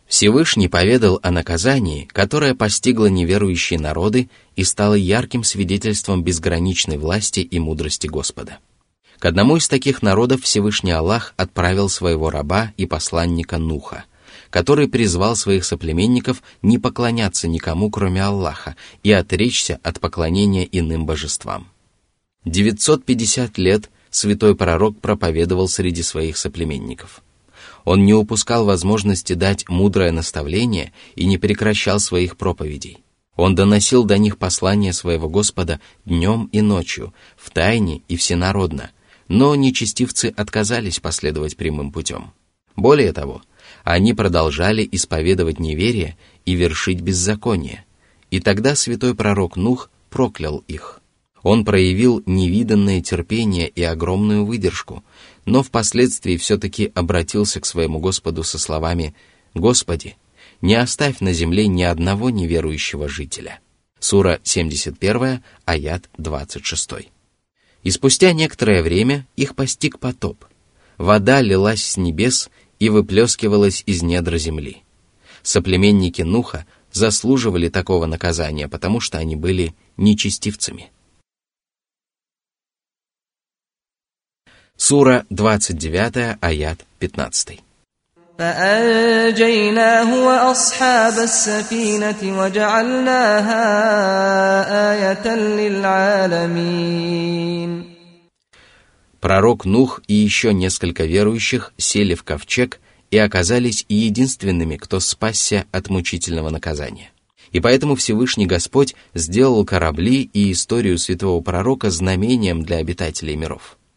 Всевышний 0.09 0.69
поведал 0.69 1.19
о 1.23 1.31
наказании, 1.33 2.09
которое 2.13 2.55
постигло 2.55 3.07
неверующие 3.07 3.79
народы 3.79 4.31
и 4.55 4.63
стало 4.63 4.95
ярким 4.95 5.43
свидетельством 5.43 6.23
безграничной 6.23 6.97
власти 6.97 7.41
и 7.41 7.59
мудрости 7.59 8.07
Господа. 8.07 8.59
К 9.19 9.25
одному 9.25 9.57
из 9.57 9.67
таких 9.67 10.03
народов 10.03 10.43
Всевышний 10.43 10.93
Аллах 10.93 11.35
отправил 11.37 11.89
своего 11.89 12.31
раба 12.31 12.73
и 12.77 12.87
посланника 12.87 13.59
Нуха, 13.59 14.05
который 14.52 14.88
призвал 14.88 15.36
своих 15.36 15.66
соплеменников 15.66 16.44
не 16.62 16.78
поклоняться 16.78 17.48
никому, 17.48 17.90
кроме 17.90 18.24
Аллаха, 18.24 18.76
и 19.02 19.12
отречься 19.12 19.80
от 19.82 20.00
поклонения 20.00 20.64
иным 20.72 21.08
божествам. 21.08 21.70
950 22.46 23.58
лет 23.58 23.90
святой 24.12 24.56
пророк 24.56 25.00
проповедовал 25.00 25.68
среди 25.68 26.04
своих 26.04 26.38
соплеменников– 26.38 27.24
он 27.84 28.06
не 28.06 28.14
упускал 28.14 28.66
возможности 28.66 29.34
дать 29.34 29.68
мудрое 29.70 30.12
наставление 30.12 30.94
и 31.16 31.26
не 31.26 31.38
прекращал 31.38 32.00
своих 32.00 32.38
проповедей. 32.38 33.04
Он 33.36 33.56
доносил 33.56 34.04
до 34.04 34.18
них 34.18 34.38
послание 34.38 34.94
своего 34.94 35.30
Господа 35.30 35.80
днем 36.06 36.50
и 36.52 36.62
ночью, 36.62 37.14
в 37.38 37.50
тайне 37.50 38.02
и 38.08 38.18
всенародно, 38.18 38.92
но 39.28 39.56
нечестивцы 39.56 40.34
отказались 40.36 41.00
последовать 41.00 41.58
прямым 41.58 41.92
путем. 41.92 42.34
Более 42.76 43.14
того, 43.14 43.42
они 43.84 44.14
продолжали 44.14 44.88
исповедовать 44.92 45.60
неверие 45.60 46.18
и 46.46 46.54
вершить 46.54 47.02
беззаконие, 47.02 47.86
и 48.30 48.40
тогда 48.40 48.76
святой 48.76 49.16
пророк 49.16 49.56
Нух 49.56 49.90
проклял 50.10 50.64
их. 50.68 51.02
Он 51.44 51.66
проявил 51.66 52.22
невиданное 52.26 53.02
терпение 53.02 53.68
и 53.68 53.82
огромную 53.82 54.46
выдержку, 54.46 55.04
но 55.46 55.64
впоследствии 55.64 56.38
все-таки 56.38 56.92
обратился 56.94 57.60
к 57.60 57.66
своему 57.66 58.00
Господу 58.00 58.44
со 58.44 58.60
словами 58.60 59.16
«Господи, 59.56 60.18
не 60.62 60.76
оставь 60.76 61.20
на 61.20 61.34
земле 61.34 61.68
ни 61.68 61.84
одного 61.84 62.30
неверующего 62.30 63.10
жителя». 63.10 63.60
Сура 64.00 64.40
71, 64.44 65.44
аят 65.66 66.10
26. 66.18 66.92
И 67.84 67.92
спустя 67.92 68.34
некоторое 68.34 68.84
время 68.84 69.28
их 69.36 69.56
постиг 69.56 70.00
потоп. 70.00 70.46
Вода 70.98 71.42
лилась 71.42 71.84
с 71.84 71.98
небес 71.98 72.50
и 72.81 72.89
выплескивалась 72.89 73.83
из 73.87 74.03
недр 74.03 74.37
земли. 74.37 74.83
Соплеменники 75.43 76.23
Нуха 76.23 76.67
заслуживали 76.93 77.69
такого 77.69 78.07
наказания, 78.07 78.69
потому 78.69 79.01
что 79.01 79.19
они 79.19 79.37
были 79.37 79.75
нечестивцами. 79.97 80.91
Сура 84.77 85.25
29, 85.31 86.37
аят 86.41 86.85
15. 87.01 87.61
فأنجيناه 88.39 90.27
وأصحاب 90.27 91.19
السفينة 91.19 92.39
وجعلناها 92.39 93.63
آية 94.93 95.37
للعالمين 95.37 96.77
Пророк 99.22 99.66
Нух 99.66 100.02
и 100.08 100.16
еще 100.16 100.52
несколько 100.54 101.06
верующих 101.06 101.74
сели 101.78 102.16
в 102.16 102.24
ковчег 102.24 102.82
и 103.12 103.18
оказались 103.18 103.86
единственными, 103.88 104.78
кто 104.78 105.00
спасся 105.00 105.66
от 105.72 105.90
мучительного 105.90 106.50
наказания. 106.50 107.12
И 107.52 107.60
поэтому 107.60 107.96
Всевышний 107.96 108.48
Господь 108.48 108.96
сделал 109.14 109.64
корабли 109.64 110.30
и 110.34 110.52
историю 110.52 110.98
святого 110.98 111.42
пророка 111.42 111.92
знамением 111.92 112.64
для 112.64 112.78
обитателей 112.78 113.36
миров– 113.36 113.78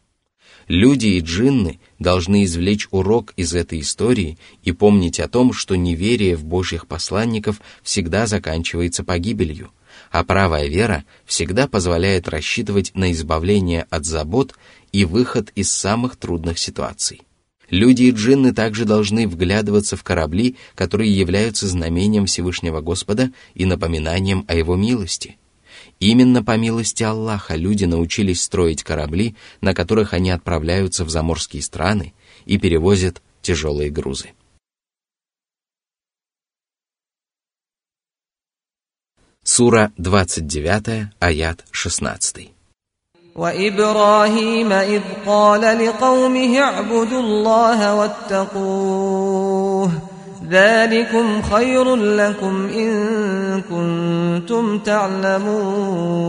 Люди 0.68 1.08
и 1.08 1.20
джинны 1.20 1.78
должны 1.98 2.44
извлечь 2.44 2.88
урок 2.90 3.34
из 3.36 3.54
этой 3.54 3.80
истории 3.80 4.38
и 4.62 4.72
помнить 4.72 5.20
о 5.20 5.28
том, 5.28 5.52
что 5.52 5.76
неверие 5.76 6.36
в 6.36 6.44
Божьих 6.44 6.86
посланников 6.86 7.60
всегда 7.82 8.26
заканчивается 8.26 9.04
погибелью, 9.04 9.72
а 10.14 10.22
правая 10.22 10.68
вера 10.68 11.04
всегда 11.26 11.66
позволяет 11.66 12.28
рассчитывать 12.28 12.92
на 12.94 13.10
избавление 13.10 13.84
от 13.90 14.04
забот 14.04 14.54
и 14.92 15.04
выход 15.04 15.50
из 15.56 15.72
самых 15.72 16.14
трудных 16.14 16.56
ситуаций. 16.60 17.22
Люди 17.68 18.04
и 18.04 18.10
джинны 18.12 18.54
также 18.54 18.84
должны 18.84 19.26
вглядываться 19.26 19.96
в 19.96 20.04
корабли, 20.04 20.54
которые 20.76 21.12
являются 21.12 21.66
знамением 21.66 22.26
Всевышнего 22.26 22.80
Господа 22.80 23.32
и 23.54 23.64
напоминанием 23.64 24.44
о 24.46 24.54
Его 24.54 24.76
милости. 24.76 25.36
Именно 25.98 26.44
по 26.44 26.56
милости 26.56 27.02
Аллаха 27.02 27.56
люди 27.56 27.84
научились 27.84 28.40
строить 28.40 28.84
корабли, 28.84 29.34
на 29.60 29.74
которых 29.74 30.12
они 30.12 30.30
отправляются 30.30 31.04
в 31.04 31.10
заморские 31.10 31.60
страны 31.60 32.14
и 32.44 32.56
перевозят 32.56 33.20
тяжелые 33.42 33.90
грузы. 33.90 34.30
Сура 39.43 39.91
29, 39.97 41.09
аят 41.19 41.63
16. 41.71 42.49
وإبراهيم 43.35 44.71
إذ 44.71 45.01
قال 45.25 45.61
لقومه 45.61 46.59
اعبدوا 46.59 47.21
الله 47.21 47.95
واتقوه 47.95 49.91
ذلكم 50.49 51.41
خير 51.41 51.95
لكم 51.95 52.69
إن 52.69 52.91
كنتم 53.61 54.79
تعلمون 54.79 56.19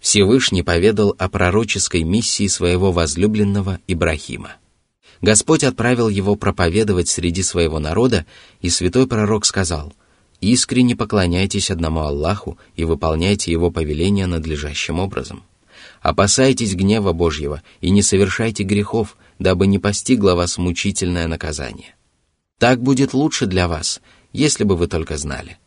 Всевышний 0.00 0.62
поведал 0.62 1.14
о 1.18 1.28
пророческой 1.30 2.02
миссии 2.02 2.46
своего 2.46 2.92
возлюбленного 2.92 3.78
Ибрахима. 3.88 4.56
Господь 5.22 5.64
отправил 5.64 6.10
его 6.10 6.36
проповедовать 6.36 7.08
среди 7.08 7.42
своего 7.42 7.78
народа, 7.78 8.26
и 8.60 8.68
святой 8.68 9.06
пророк 9.06 9.46
сказал, 9.46 9.94
«Искренне 10.41 10.95
поклоняйтесь 10.95 11.69
одному 11.69 12.01
Аллаху 12.01 12.57
и 12.75 12.85
выполняйте 12.85 13.51
его 13.51 13.71
повеления 13.71 14.25
надлежащим 14.25 14.99
образом. 14.99 15.43
Опасайтесь 16.01 16.75
гнева 16.75 17.11
Божьего 17.13 17.61
и 17.81 17.89
не 17.89 18.01
совершайте 18.01 18.63
грехов, 18.63 19.17
дабы 19.37 19.67
не 19.67 19.79
постигло 19.79 20.35
вас 20.35 20.57
мучительное 20.57 21.27
наказание. 21.27 21.95
Так 22.57 22.81
будет 22.81 23.13
лучше 23.13 23.45
для 23.45 23.67
вас, 23.67 24.01
если 24.33 24.63
бы 24.63 24.75
вы 24.75 24.87
только 24.87 25.17
знали. 25.17 25.57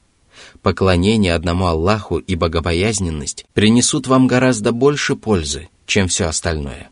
Поклонение 0.62 1.34
одному 1.34 1.66
Аллаху 1.66 2.18
и 2.18 2.34
богобоязненность 2.34 3.46
принесут 3.54 4.06
вам 4.06 4.26
гораздо 4.26 4.72
больше 4.72 5.16
пользы, 5.16 5.68
чем 5.86 6.08
все 6.08 6.26
остальное. 6.26 6.91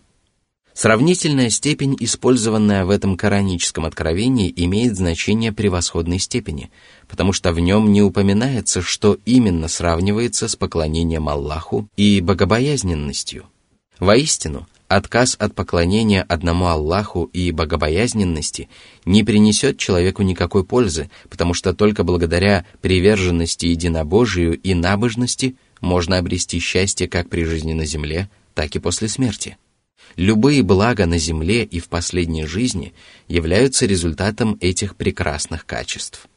Сравнительная 0.83 1.51
степень, 1.51 1.95
использованная 2.01 2.87
в 2.87 2.88
этом 2.88 3.19
кораническом 3.19 3.85
откровении, 3.85 4.51
имеет 4.57 4.97
значение 4.97 5.53
превосходной 5.53 6.19
степени, 6.19 6.71
потому 7.07 7.35
что 7.35 7.53
в 7.53 7.61
нем 7.61 7.93
не 7.93 8.01
упоминается, 8.01 8.81
что 8.81 9.19
именно 9.27 9.69
сравнивается 9.69 10.49
с 10.49 10.57
поклонением 10.57 11.29
Аллаху 11.29 11.87
и 11.99 12.23
богобоязненностью. 12.23 13.45
Воистину, 13.99 14.66
отказ 14.88 15.37
от 15.38 15.55
поклонения 15.55 16.23
одному 16.23 16.69
Аллаху 16.69 17.25
и 17.25 17.51
богобоязненности 17.51 18.71
не 19.05 19.23
принесет 19.23 19.77
человеку 19.77 20.23
никакой 20.23 20.64
пользы, 20.64 21.11
потому 21.29 21.53
что 21.53 21.75
только 21.75 22.05
благодаря 22.05 22.64
приверженности 22.81 23.66
единобожию 23.66 24.59
и 24.59 24.73
набожности 24.73 25.57
можно 25.83 26.16
обрести 26.16 26.59
счастье 26.59 27.07
как 27.07 27.29
при 27.29 27.45
жизни 27.45 27.75
на 27.75 27.85
земле, 27.85 28.31
так 28.55 28.75
и 28.77 28.79
после 28.79 29.09
смерти. 29.09 29.59
Любые 30.16 30.62
блага 30.62 31.07
на 31.07 31.18
земле 31.18 31.64
и 31.64 31.79
в 31.79 31.88
последней 31.88 32.46
жизни 32.46 32.92
являются 33.29 33.87
результатом 33.87 34.59
этих 34.61 34.96
прекрасных 34.96 35.66
качеств. 35.66 36.29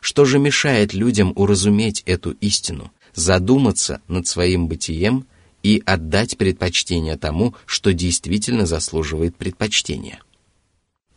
Что 0.00 0.24
же 0.24 0.38
мешает 0.38 0.94
людям 0.94 1.32
уразуметь 1.36 2.02
эту 2.06 2.32
истину, 2.32 2.92
задуматься 3.14 4.00
над 4.08 4.26
своим 4.26 4.68
бытием 4.68 5.26
и 5.62 5.82
отдать 5.84 6.36
предпочтение 6.36 7.16
тому, 7.16 7.54
что 7.64 7.92
действительно 7.92 8.66
заслуживает 8.66 9.36
предпочтения? 9.36 10.20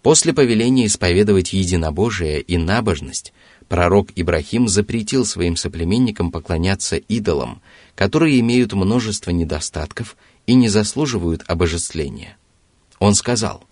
После 0.02 0.34
повеления 0.34 0.86
исповедовать 0.86 1.52
единобожие 1.52 2.42
и 2.42 2.58
набожность, 2.58 3.34
пророк 3.68 4.10
Ибрахим 4.16 4.68
запретил 4.68 5.26
своим 5.26 5.58
соплеменникам 5.58 6.32
поклоняться 6.32 6.96
идолам, 6.96 7.62
которые 7.96 8.40
имеют 8.40 8.72
множество 8.74 9.32
недостатков 9.32 10.16
и 10.49 10.55
не 10.55 10.69
заслуживают 10.69 11.43
обожествления. 11.49 12.37
Он 12.99 13.15
сказал, 13.15 13.65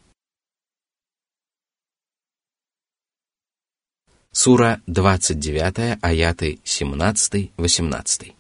Сура 4.33 4.81
29, 4.87 5.99
аяты 6.01 6.59
17-18. 6.65 8.33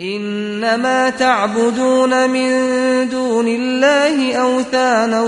إنما 0.00 1.10
تعبدون 1.10 2.30
من 2.30 2.50
دون 3.08 3.48
الله 3.48 4.34
أوثانا 4.34 5.22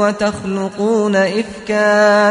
وتخلقون 0.00 1.16
إفكا 1.16 2.30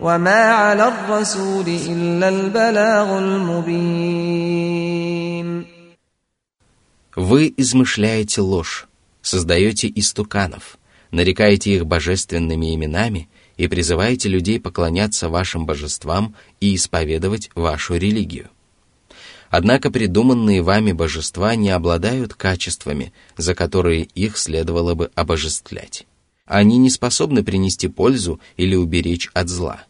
وما 0.00 0.42
على 0.52 0.88
الرسول 0.88 1.68
إلا 1.68 2.28
البلاغ 2.28 3.18
المبين 3.18 4.72
Вы 7.14 7.52
измышляете 7.58 8.40
ложь, 8.40 8.88
создаете 9.20 9.92
истуканов, 9.94 10.78
нарекаете 11.10 11.74
их 11.74 11.86
божественными 11.86 12.74
именами 12.74 13.28
и 13.58 13.68
призываете 13.68 14.30
людей 14.30 14.58
поклоняться 14.58 15.28
вашим 15.28 15.66
божествам 15.66 16.34
и 16.60 16.74
исповедовать 16.74 17.50
вашу 17.54 17.96
религию. 17.96 18.48
Однако 19.50 19.90
придуманные 19.90 20.62
вами 20.62 20.92
божества 20.92 21.54
не 21.54 21.68
обладают 21.68 22.32
качествами, 22.32 23.12
за 23.36 23.54
которые 23.54 24.04
их 24.04 24.38
следовало 24.38 24.94
бы 24.94 25.10
обожествлять. 25.14 26.06
Они 26.47 26.77
не 26.77 26.89
способны 26.89 27.43
принести 27.43 27.89
пользу 27.89 28.39
или 28.55 28.75
уберечь 28.75 29.29
от 29.33 29.49
зла. 29.49 29.83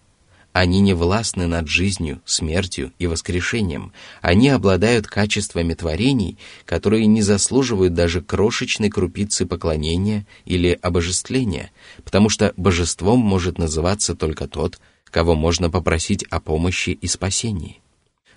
Они 0.53 0.79
не 0.79 0.95
властны 0.95 1.45
над 1.45 1.67
жизнью, 1.67 2.19
смертью 2.25 2.91
и 2.97 3.05
воскрешением. 3.05 3.93
Они 4.21 4.49
обладают 4.49 5.05
качествами 5.05 5.75
творений, 5.75 6.39
которые 6.65 7.05
не 7.05 7.21
заслуживают 7.21 7.93
даже 7.93 8.21
крошечной 8.21 8.89
крупицы 8.89 9.45
поклонения 9.45 10.25
или 10.45 10.79
обожествления, 10.81 11.69
потому 12.03 12.27
что 12.29 12.55
божеством 12.57 13.19
может 13.19 13.59
называться 13.59 14.15
только 14.15 14.47
тот, 14.47 14.79
кого 15.05 15.35
можно 15.35 15.69
попросить 15.69 16.23
о 16.23 16.39
помощи 16.39 16.89
и 16.89 17.05
спасении. 17.05 17.81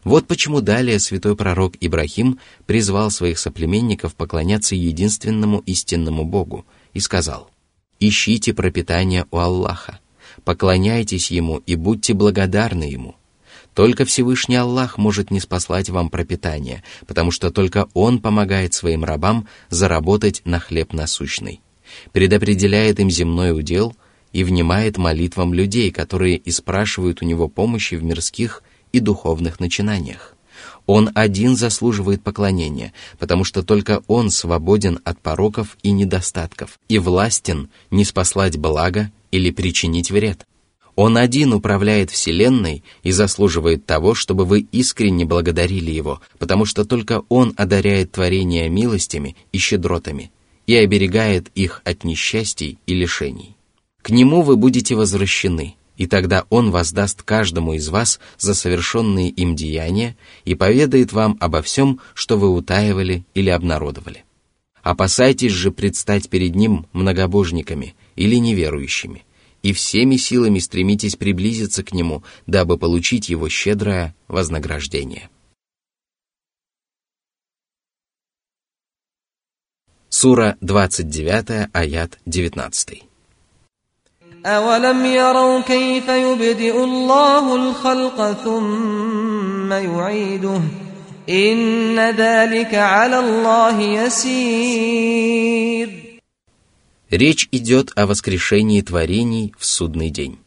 Вот 0.05 0.27
почему 0.27 0.61
далее 0.61 0.99
святой 0.99 1.37
пророк 1.37 1.75
Ибрахим 1.81 2.39
призвал 2.67 3.11
своих 3.11 3.39
соплеменников 3.39 4.15
поклоняться 4.15 4.75
единственному 4.75 5.61
истинному 5.61 6.27
Богу 6.27 6.67
и 6.93 7.01
сказал, 7.01 7.51
«Ищите 8.01 8.55
пропитание 8.55 9.27
у 9.31 9.37
Аллаха, 9.39 10.01
поклоняйтесь 10.45 11.31
Ему 11.31 11.59
и 11.59 11.77
будьте 11.77 12.15
благодарны 12.15 12.85
Ему. 12.85 13.15
Только 13.75 14.05
Всевышний 14.05 14.57
Аллах 14.57 14.99
может 14.99 15.31
не 15.31 15.39
спаслать 15.39 15.91
вам 15.91 16.11
пропитание, 16.11 16.83
потому 17.07 17.31
что 17.31 17.51
только 17.51 17.89
Он 17.95 18.19
помогает 18.19 18.75
своим 18.75 19.05
рабам 19.05 19.47
заработать 19.69 20.43
на 20.45 20.59
хлеб 20.59 20.93
насущный, 20.93 21.61
предопределяет 22.13 22.99
им 23.01 23.11
земной 23.11 23.57
удел 23.57 23.95
и 24.33 24.45
внимает 24.45 24.97
молитвам 24.97 25.55
людей, 25.55 25.91
которые 25.91 26.37
и 26.37 26.51
спрашивают 26.51 27.23
у 27.23 27.27
Него 27.27 27.49
помощи 27.49 27.95
в 27.95 28.03
мирских 28.03 28.63
и 28.93 29.01
духовных 29.01 29.61
начинаниях. 29.61 30.35
Он 30.93 31.09
один 31.15 31.55
заслуживает 31.55 32.21
поклонения, 32.21 32.93
потому 33.21 33.45
что 33.45 33.63
только 33.63 34.03
Он 34.09 34.29
свободен 34.29 34.99
от 35.05 35.21
пороков 35.21 35.79
и 35.85 35.93
недостатков 35.93 36.81
и 36.89 36.99
властен 36.99 37.69
не 37.93 38.05
спаслать 38.05 38.57
благо 38.57 39.13
или 39.31 39.53
причинить 39.53 40.11
вред. 40.11 40.45
Он 40.97 41.17
один 41.17 41.53
управляет 41.53 42.11
Вселенной 42.11 42.83
и 43.05 43.13
заслуживает 43.13 43.87
того, 43.87 44.17
чтобы 44.17 44.45
вы 44.45 44.67
искренне 44.73 45.25
благодарили 45.25 45.93
Его, 45.93 46.23
потому 46.41 46.65
что 46.65 46.85
только 46.85 47.23
Он 47.29 47.55
одаряет 47.57 48.11
творения 48.11 48.69
милостями 48.69 49.37
и 49.53 49.59
щедротами 49.59 50.33
и 50.67 50.75
оберегает 50.75 51.53
их 51.55 51.83
от 51.85 52.03
несчастий 52.03 52.79
и 52.89 52.95
лишений. 52.95 53.55
К 54.03 54.11
Нему 54.11 54.43
вы 54.43 54.57
будете 54.57 54.97
возвращены– 54.97 55.77
и 56.01 56.07
тогда 56.07 56.47
Он 56.49 56.71
воздаст 56.71 57.23
каждому 57.23 57.75
из 57.75 57.91
вас 57.91 58.21
за 58.39 58.55
совершенные 58.55 59.29
им 59.29 59.55
деяния 59.55 60.17
и 60.47 60.55
поведает 60.55 61.13
вам 61.13 61.37
обо 61.41 61.61
всем, 61.61 62.01
что 62.15 62.39
вы 62.39 62.49
утаивали 62.49 63.27
или 63.35 63.51
обнародовали. 63.51 64.25
Опасайтесь 64.83 65.53
же 65.53 65.71
предстать 65.71 66.31
перед 66.31 66.55
Ним 66.55 66.87
многобожниками 66.95 67.95
или 68.17 68.37
неверующими, 68.37 69.27
и 69.63 69.75
всеми 69.75 70.17
силами 70.17 70.59
стремитесь 70.59 71.17
приблизиться 71.17 71.85
к 71.85 71.93
Нему, 71.93 72.23
дабы 72.47 72.79
получить 72.79 73.29
Его 73.29 73.51
щедрое 73.51 74.15
вознаграждение. 74.27 75.29
Сура 80.09 80.57
29, 80.63 81.69
аят 81.75 82.19
19. 82.25 83.10
أولم 84.46 85.06
يروا 85.06 85.62
كيف 85.62 86.10
يبدئ 86.10 86.84
الله 86.84 87.56
الخلق 87.56 88.32
ثم 88.44 89.72
يعيده 89.74 90.62
إن 91.30 92.00
ذلك 92.00 92.74
على 92.76 93.20
الله 93.20 93.82
يسير 93.82 95.26
Речь 97.12 97.48
идет 97.52 97.92
о 97.96 98.08
воскрешении 98.08 98.82
творений 98.82 99.54
в 99.58 99.66
судный 99.66 100.10
день. 100.10 100.40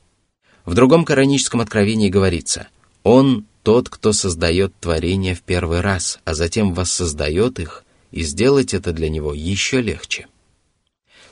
В 0.65 0.75
другом 0.75 1.05
кораническом 1.05 1.61
откровении 1.61 2.09
говорится, 2.09 2.69
«Он 3.05 3.47
тот, 3.63 3.89
кто 3.89 4.13
создает 4.13 4.75
творения 4.79 5.35
в 5.35 5.43
первый 5.43 5.81
раз, 5.81 6.19
а 6.25 6.35
затем 6.35 6.75
воссоздает 6.75 7.59
их, 7.59 7.85
и 8.11 8.23
сделать 8.23 8.75
это 8.75 8.93
для 8.93 9.09
него 9.09 9.33
еще 9.33 9.81
легче». 9.81 10.27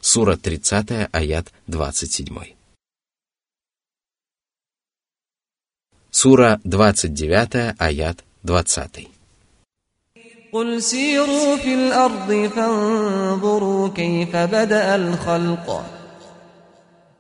Сура 0.01 0.37
30, 0.37 1.09
аят 1.13 1.53
27. 1.69 2.57
Сура 6.11 6.61
29, 6.65 7.75
аят 7.79 8.25
20. 8.45 9.17
قل 10.53 10.83
سيروا 10.83 11.57
في 11.57 11.75
الأرض 11.75 12.51
فانظروا 12.57 13.89
كيف 13.89 14.37
بدأ 14.37 14.97
الخلق 14.97 15.85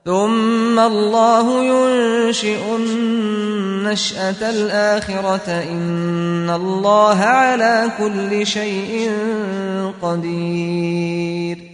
ثم 0.04 0.78
الله 0.78 1.64
ينشئ 1.64 2.76
النشأة 2.76 4.50
الآخرة 4.50 5.48
إن 5.50 6.50
الله 6.50 7.18
على 7.18 7.90
كل 7.98 8.46
شيء 8.46 9.10
قدير 10.02 11.69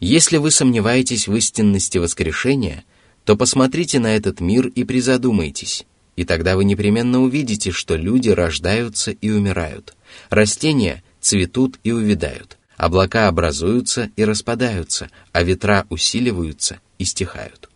Если 0.00 0.36
вы 0.36 0.50
сомневаетесь 0.50 1.26
в 1.26 1.34
истинности 1.34 1.96
воскрешения, 1.96 2.84
то 3.24 3.34
посмотрите 3.34 3.98
на 3.98 4.14
этот 4.14 4.40
мир 4.40 4.66
и 4.66 4.84
призадумайтесь, 4.84 5.86
и 6.16 6.24
тогда 6.24 6.56
вы 6.56 6.64
непременно 6.64 7.22
увидите, 7.22 7.70
что 7.70 7.96
люди 7.96 8.28
рождаются 8.28 9.10
и 9.10 9.30
умирают, 9.30 9.96
растения 10.28 11.02
цветут 11.20 11.78
и 11.82 11.92
увядают, 11.92 12.58
облака 12.76 13.28
образуются 13.28 14.10
и 14.16 14.24
распадаются, 14.24 15.08
а 15.32 15.42
ветра 15.42 15.86
усиливаются 15.88 16.78
и 16.98 17.04
стихают. 17.06 17.70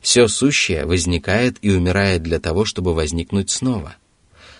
Все 0.00 0.28
сущее 0.28 0.86
возникает 0.86 1.56
и 1.62 1.70
умирает 1.72 2.22
для 2.22 2.38
того, 2.38 2.64
чтобы 2.64 2.94
возникнуть 2.94 3.50
снова. 3.50 3.96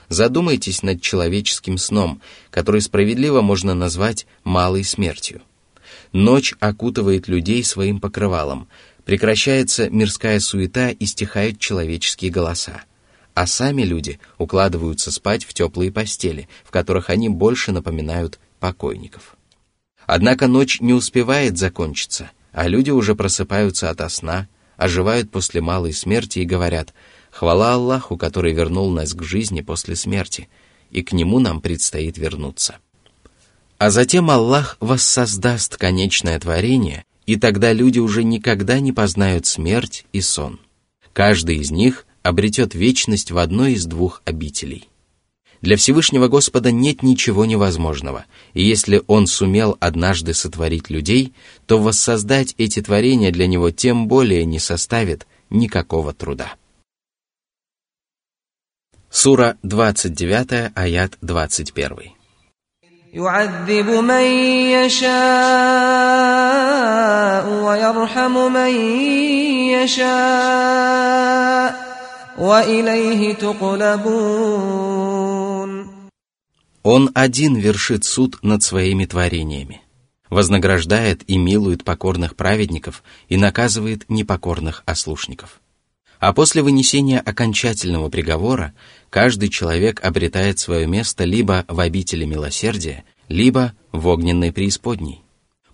Задумайтесь 0.09 0.83
над 0.83 1.01
человеческим 1.03 1.79
сном, 1.79 2.21
который 2.51 2.81
справедливо 2.81 3.43
можно 3.43 3.75
назвать 3.75 4.27
малой 4.43 4.83
смертью– 4.83 5.41
Ночь 6.13 6.55
окутывает 6.61 7.29
людей 7.29 7.63
своим 7.65 8.01
покрывалом, 8.01 8.69
прекращается 9.05 9.91
мирская 9.91 10.41
суета 10.41 10.91
и 10.91 11.07
стихают 11.07 11.59
человеческие 11.59 12.31
голоса. 12.31 12.83
А 13.35 13.47
сами 13.47 13.83
люди 13.83 14.19
укладываются 14.39 15.11
спать 15.13 15.45
в 15.45 15.53
теплые 15.53 15.93
постели, 15.93 16.49
в 16.65 16.71
которых 16.71 17.11
они 17.11 17.29
больше 17.29 17.71
напоминают 17.73 18.39
покойников. 18.61 19.37
Однако 20.07 20.47
ночь 20.47 20.81
не 20.81 20.93
успевает 20.93 21.59
закончиться, 21.59 22.31
а 22.53 22.69
люди 22.69 22.91
уже 22.91 23.15
просыпаются 23.15 23.91
ото 23.91 24.09
сна, 24.09 24.49
оживают 24.77 25.31
после 25.31 25.61
малой 25.61 25.93
смерти 25.93 26.39
и 26.39 26.45
говорят 26.45 26.95
«Хвала 27.31 27.75
Аллаху, 27.75 28.17
который 28.17 28.55
вернул 28.55 28.91
нас 28.91 29.13
к 29.13 29.23
жизни 29.23 29.61
после 29.61 29.97
смерти, 29.97 30.49
и 30.91 31.03
к 31.03 31.13
Нему 31.13 31.39
нам 31.39 31.61
предстоит 31.61 32.17
вернуться». 32.17 32.77
А 33.79 33.91
затем 33.91 34.31
Аллах 34.31 34.79
воссоздаст 34.81 35.77
конечное 35.77 36.41
творение, 36.41 37.05
и 37.27 37.37
тогда 37.37 37.73
люди 37.73 37.99
уже 37.99 38.25
никогда 38.25 38.81
не 38.81 38.93
познают 38.93 39.45
смерть 39.45 40.07
и 40.13 40.23
сон. 40.23 40.61
Каждый 41.13 41.59
из 41.59 41.71
них 41.71 42.07
обретет 42.23 42.75
вечность 42.75 43.31
в 43.31 43.39
одной 43.39 43.75
из 43.75 43.85
двух 43.85 44.23
обителей. 44.25 44.89
Для 45.61 45.77
Всевышнего 45.77 46.29
Господа 46.29 46.71
нет 46.71 47.03
ничего 47.03 47.45
невозможного, 47.45 48.25
и 48.55 48.65
если 48.65 49.03
Он 49.07 49.27
сумел 49.27 49.77
однажды 49.81 50.33
сотворить 50.33 50.91
людей, 50.91 51.35
то 51.67 51.79
воссоздать 51.79 52.55
эти 52.59 52.81
творения 52.81 53.31
для 53.31 53.47
Него 53.47 53.71
тем 53.71 54.09
более 54.09 54.45
не 54.45 54.59
составит 54.59 55.27
никакого 55.51 56.13
труда. 56.13 56.55
Сура 59.11 59.57
29, 59.63 60.73
аят 60.75 61.19
21. 61.23 62.16
يعذب 63.16 63.90
من 63.90 64.24
يشاء 64.72 65.12
ويرحم 67.64 68.54
من 68.54 68.76
يشاء 69.76 71.72
وإليه 72.38 73.34
تقلبون 73.34 74.92
Он 76.84 77.12
один 77.14 77.58
вершит 77.58 78.06
суд 78.06 78.40
над 78.42 78.64
своими 78.64 79.06
творениями, 79.06 79.82
вознаграждает 80.32 81.30
и 81.30 81.38
милует 81.38 81.84
покорных 81.84 82.36
праведников 82.36 83.04
и 83.30 83.38
наказывает 83.38 84.10
непокорных 84.10 84.82
ослушников. 84.88 85.62
А 86.20 86.34
после 86.34 86.64
вынесения 86.64 87.20
окончательного 87.20 88.10
приговора 88.10 88.74
каждый 89.11 89.49
человек 89.49 90.05
обретает 90.05 90.59
свое 90.59 90.87
место 90.87 91.25
либо 91.25 91.65
в 91.69 91.81
обители 91.81 92.25
милосердия, 92.25 93.05
либо 93.29 93.73
в 93.93 94.07
огненной 94.07 94.53
преисподней. 94.53 95.23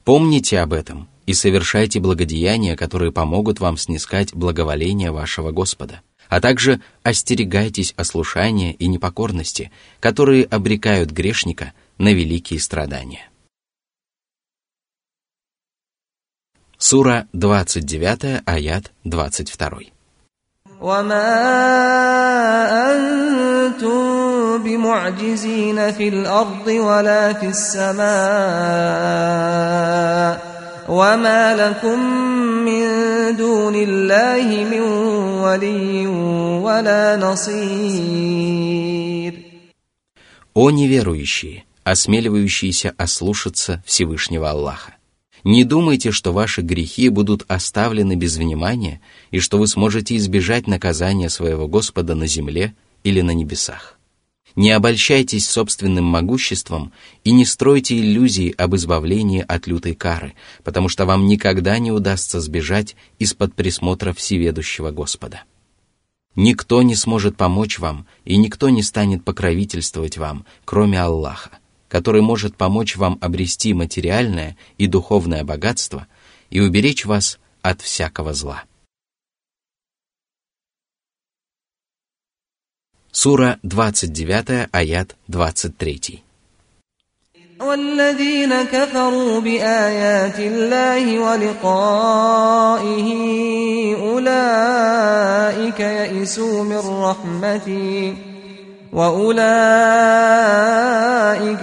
Помните 0.04 0.58
об 0.60 0.72
этом 0.72 1.08
и 1.26 1.34
совершайте 1.34 2.00
благодеяния, 2.00 2.76
которые 2.76 3.12
помогут 3.12 3.60
вам 3.60 3.76
снискать 3.76 4.34
благоволение 4.34 5.10
вашего 5.10 5.50
Господа. 5.52 6.02
А 6.28 6.40
также 6.40 6.80
остерегайтесь 7.02 7.94
ослушания 7.96 8.72
и 8.72 8.88
непокорности, 8.88 9.70
которые 10.00 10.44
обрекают 10.44 11.10
грешника 11.10 11.72
на 11.98 12.12
великие 12.12 12.58
страдания. 12.58 13.28
Сура 16.78 17.28
29, 17.32 18.42
аят 18.44 18.92
22. 19.04 19.92
وما 20.81 21.33
أنتم 22.93 24.63
بمعجزين 24.63 25.91
في 25.91 26.07
الأرض 26.07 26.67
ولا 26.67 27.33
في 27.33 27.45
السماء 27.47 28.07
وما 30.89 31.55
لكم 31.55 31.99
من 32.65 32.87
دون 33.35 33.75
الله 33.75 34.65
من 34.71 34.81
ولي 35.41 36.07
ولا 36.61 37.15
نصير 37.17 38.67
О 40.53 40.71
неверующие, 40.71 41.65
осмеливающиеся 41.83 42.95
ослушаться 42.97 43.83
Всевышнего 43.85 44.49
Аллаха! 44.49 44.95
Не 45.44 45.64
думайте, 45.64 46.12
что 46.12 46.32
ваши 46.32 46.62
грехи 46.62 47.08
будут 47.08 47.44
оставлены 47.48 48.14
без 48.14 48.36
внимания 48.36 49.00
и 49.32 49.40
что 49.40 49.58
вы 49.58 49.66
сможете 49.66 50.16
избежать 50.16 50.68
наказания 50.68 51.28
своего 51.28 51.66
Господа 51.66 52.14
на 52.14 52.28
земле 52.28 52.74
или 53.02 53.22
на 53.22 53.32
небесах. 53.32 53.98
Не 54.54 54.70
обольщайтесь 54.70 55.48
собственным 55.48 56.04
могуществом 56.04 56.92
и 57.24 57.32
не 57.32 57.44
стройте 57.44 57.98
иллюзии 57.98 58.54
об 58.56 58.76
избавлении 58.76 59.44
от 59.46 59.66
лютой 59.66 59.94
кары, 59.94 60.34
потому 60.62 60.88
что 60.88 61.06
вам 61.06 61.26
никогда 61.26 61.78
не 61.78 61.90
удастся 61.90 62.40
сбежать 62.40 62.94
из-под 63.18 63.54
присмотра 63.54 64.12
всеведущего 64.12 64.90
Господа. 64.90 65.42
Никто 66.36 66.82
не 66.82 66.94
сможет 66.94 67.36
помочь 67.36 67.78
вам, 67.78 68.06
и 68.24 68.36
никто 68.36 68.68
не 68.68 68.82
станет 68.82 69.24
покровительствовать 69.24 70.18
вам, 70.18 70.44
кроме 70.64 71.00
Аллаха 71.00 71.58
который 71.91 72.21
может 72.21 72.55
помочь 72.55 72.95
вам 72.95 73.17
обрести 73.21 73.73
материальное 73.73 74.57
и 74.77 74.87
духовное 74.87 75.43
богатство 75.43 76.07
и 76.49 76.59
уберечь 76.59 77.05
вас 77.05 77.39
от 77.61 77.81
всякого 77.81 78.33
зла. 78.33 78.63
Сура 83.11 83.59
29, 83.63 84.69
аят 84.71 85.15
23. 85.27 86.23
والذين 87.59 88.63
كفروا 88.63 89.39
بآيات 89.39 90.39
الله 90.39 91.19
ولقائه 91.19 93.07
أولئك 93.95 95.79
يئسوا 95.79 96.63
من 96.63 96.77
رحمتي 96.77 98.30
وأولئك 98.91 99.37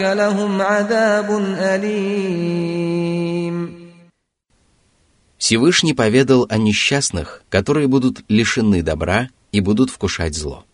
لهم 0.00 0.62
عذاب 0.62 1.30
أليم 1.58 2.94
Всевышний 5.38 5.92
поведал 5.92 6.46
о 6.48 6.56
несчастных, 6.56 7.42
которые 7.50 7.87
будут 7.87 8.24
лишены 8.28 8.82
добра 8.82 9.28
и 9.52 9.60
будут 9.60 9.90
вкушать 9.90 10.34
зло. 10.34 10.64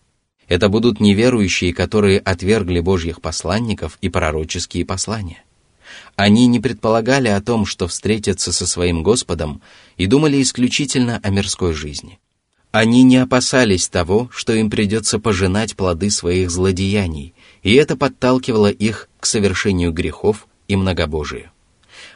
Это 0.47 0.69
будут 0.69 1.01
неверующие, 1.01 1.73
которые 1.73 2.19
отвергли 2.19 2.79
Божьих 2.79 3.21
посланников 3.21 3.97
и 4.01 4.07
пророческие 4.07 4.85
послания. 4.85 5.43
Они 6.15 6.47
не 6.47 6.59
предполагали 6.59 7.27
о 7.27 7.41
том, 7.41 7.65
что 7.65 7.87
встретятся 7.87 8.53
со 8.53 8.65
своим 8.65 9.03
Господом, 9.03 9.61
и 9.97 10.05
думали 10.05 10.41
исключительно 10.41 11.19
о 11.21 11.29
мирской 11.29 11.73
жизни. 11.73 12.19
Они 12.78 13.04
не 13.04 13.16
опасались 13.16 13.88
того, 13.88 14.28
что 14.30 14.52
им 14.52 14.68
придется 14.68 15.18
пожинать 15.18 15.76
плоды 15.76 16.10
своих 16.10 16.50
злодеяний, 16.50 17.32
и 17.62 17.72
это 17.72 17.96
подталкивало 17.96 18.70
их 18.70 19.08
к 19.18 19.24
совершению 19.24 19.92
грехов 19.92 20.46
и 20.68 20.76
многобожию. 20.76 21.52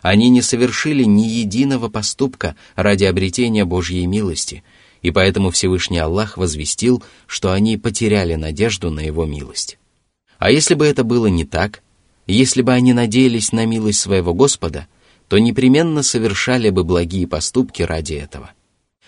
Они 0.02 0.28
не 0.28 0.42
совершили 0.42 1.04
ни 1.04 1.22
единого 1.22 1.88
поступка 1.88 2.56
ради 2.74 3.04
обретения 3.04 3.64
Божьей 3.64 4.04
милости, 4.04 4.62
и 5.00 5.10
поэтому 5.10 5.50
Всевышний 5.50 5.96
Аллах 5.96 6.36
возвестил, 6.36 7.02
что 7.26 7.52
они 7.52 7.78
потеряли 7.78 8.34
надежду 8.34 8.90
на 8.90 9.00
Его 9.00 9.24
милость. 9.24 9.78
А 10.38 10.50
если 10.50 10.74
бы 10.74 10.84
это 10.84 11.04
было 11.04 11.28
не 11.28 11.46
так, 11.46 11.82
если 12.26 12.60
бы 12.60 12.74
они 12.74 12.92
надеялись 12.92 13.52
на 13.52 13.64
милость 13.64 14.00
своего 14.00 14.34
Господа, 14.34 14.88
то 15.26 15.38
непременно 15.38 16.02
совершали 16.02 16.68
бы 16.68 16.84
благие 16.84 17.26
поступки 17.26 17.80
ради 17.80 18.12
этого. 18.12 18.50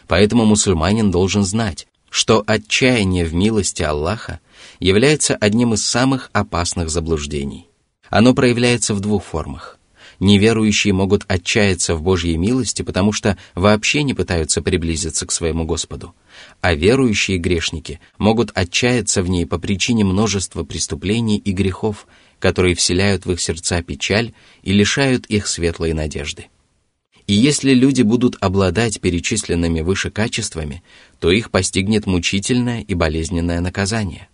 Поэтому 0.08 0.44
мусульманин 0.44 1.10
должен 1.10 1.44
знать, 1.44 1.86
что 2.10 2.44
отчаяние 2.46 3.24
в 3.24 3.34
милости 3.34 3.82
Аллаха 3.82 4.40
является 4.80 5.34
одним 5.34 5.74
из 5.74 5.84
самых 5.86 6.30
опасных 6.32 6.90
заблуждений. 6.90 7.68
Оно 8.10 8.34
проявляется 8.34 8.94
в 8.94 9.00
двух 9.00 9.24
формах. 9.24 9.78
Неверующие 10.20 10.92
могут 10.92 11.24
отчаяться 11.26 11.96
в 11.96 12.02
Божьей 12.02 12.36
милости, 12.36 12.82
потому 12.82 13.12
что 13.12 13.36
вообще 13.54 14.02
не 14.04 14.14
пытаются 14.14 14.62
приблизиться 14.62 15.26
к 15.26 15.32
своему 15.32 15.64
Господу, 15.64 16.14
а 16.60 16.74
верующие 16.74 17.38
грешники 17.38 17.98
могут 18.18 18.52
отчаяться 18.54 19.22
в 19.22 19.28
ней 19.28 19.46
по 19.46 19.58
причине 19.58 20.04
множества 20.04 20.62
преступлений 20.62 21.38
и 21.38 21.50
грехов, 21.50 22.06
которые 22.38 22.76
вселяют 22.76 23.26
в 23.26 23.32
их 23.32 23.40
сердца 23.40 23.82
печаль 23.82 24.32
и 24.62 24.72
лишают 24.72 25.26
их 25.26 25.48
светлой 25.48 25.92
надежды. 25.92 26.46
И 27.26 27.34
если 27.34 27.72
люди 27.72 28.02
будут 28.02 28.36
обладать 28.40 29.00
перечисленными 29.00 29.80
выше 29.80 30.10
качествами, 30.10 30.82
то 31.20 31.30
их 31.30 31.50
постигнет 31.50 32.06
мучительное 32.06 32.82
и 32.82 32.94
болезненное 32.94 33.60
наказание. 33.60 34.28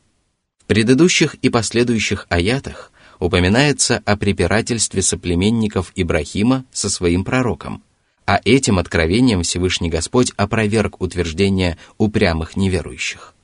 В 0.59 0.65
предыдущих 0.67 1.35
и 1.37 1.49
последующих 1.49 2.27
аятах 2.29 2.93
упоминается 3.19 4.03
о 4.05 4.17
препирательстве 4.17 5.03
соплеменников 5.03 5.93
Ибрахима 5.97 6.65
со 6.73 6.89
своим 6.89 7.25
пророком, 7.25 7.83
а 8.27 8.41
этим 8.45 8.79
откровением 8.79 9.43
Всевышний 9.43 9.91
Господь 9.91 10.33
опроверг 10.37 11.01
утверждение 11.01 11.79
упрямых 11.97 12.57
неверующих. 12.57 13.35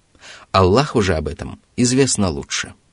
Аллах 0.52 0.94
уже 0.94 1.16
об 1.16 1.28
этом 1.28 1.58
известно 1.76 2.28
лучше– 2.28 2.74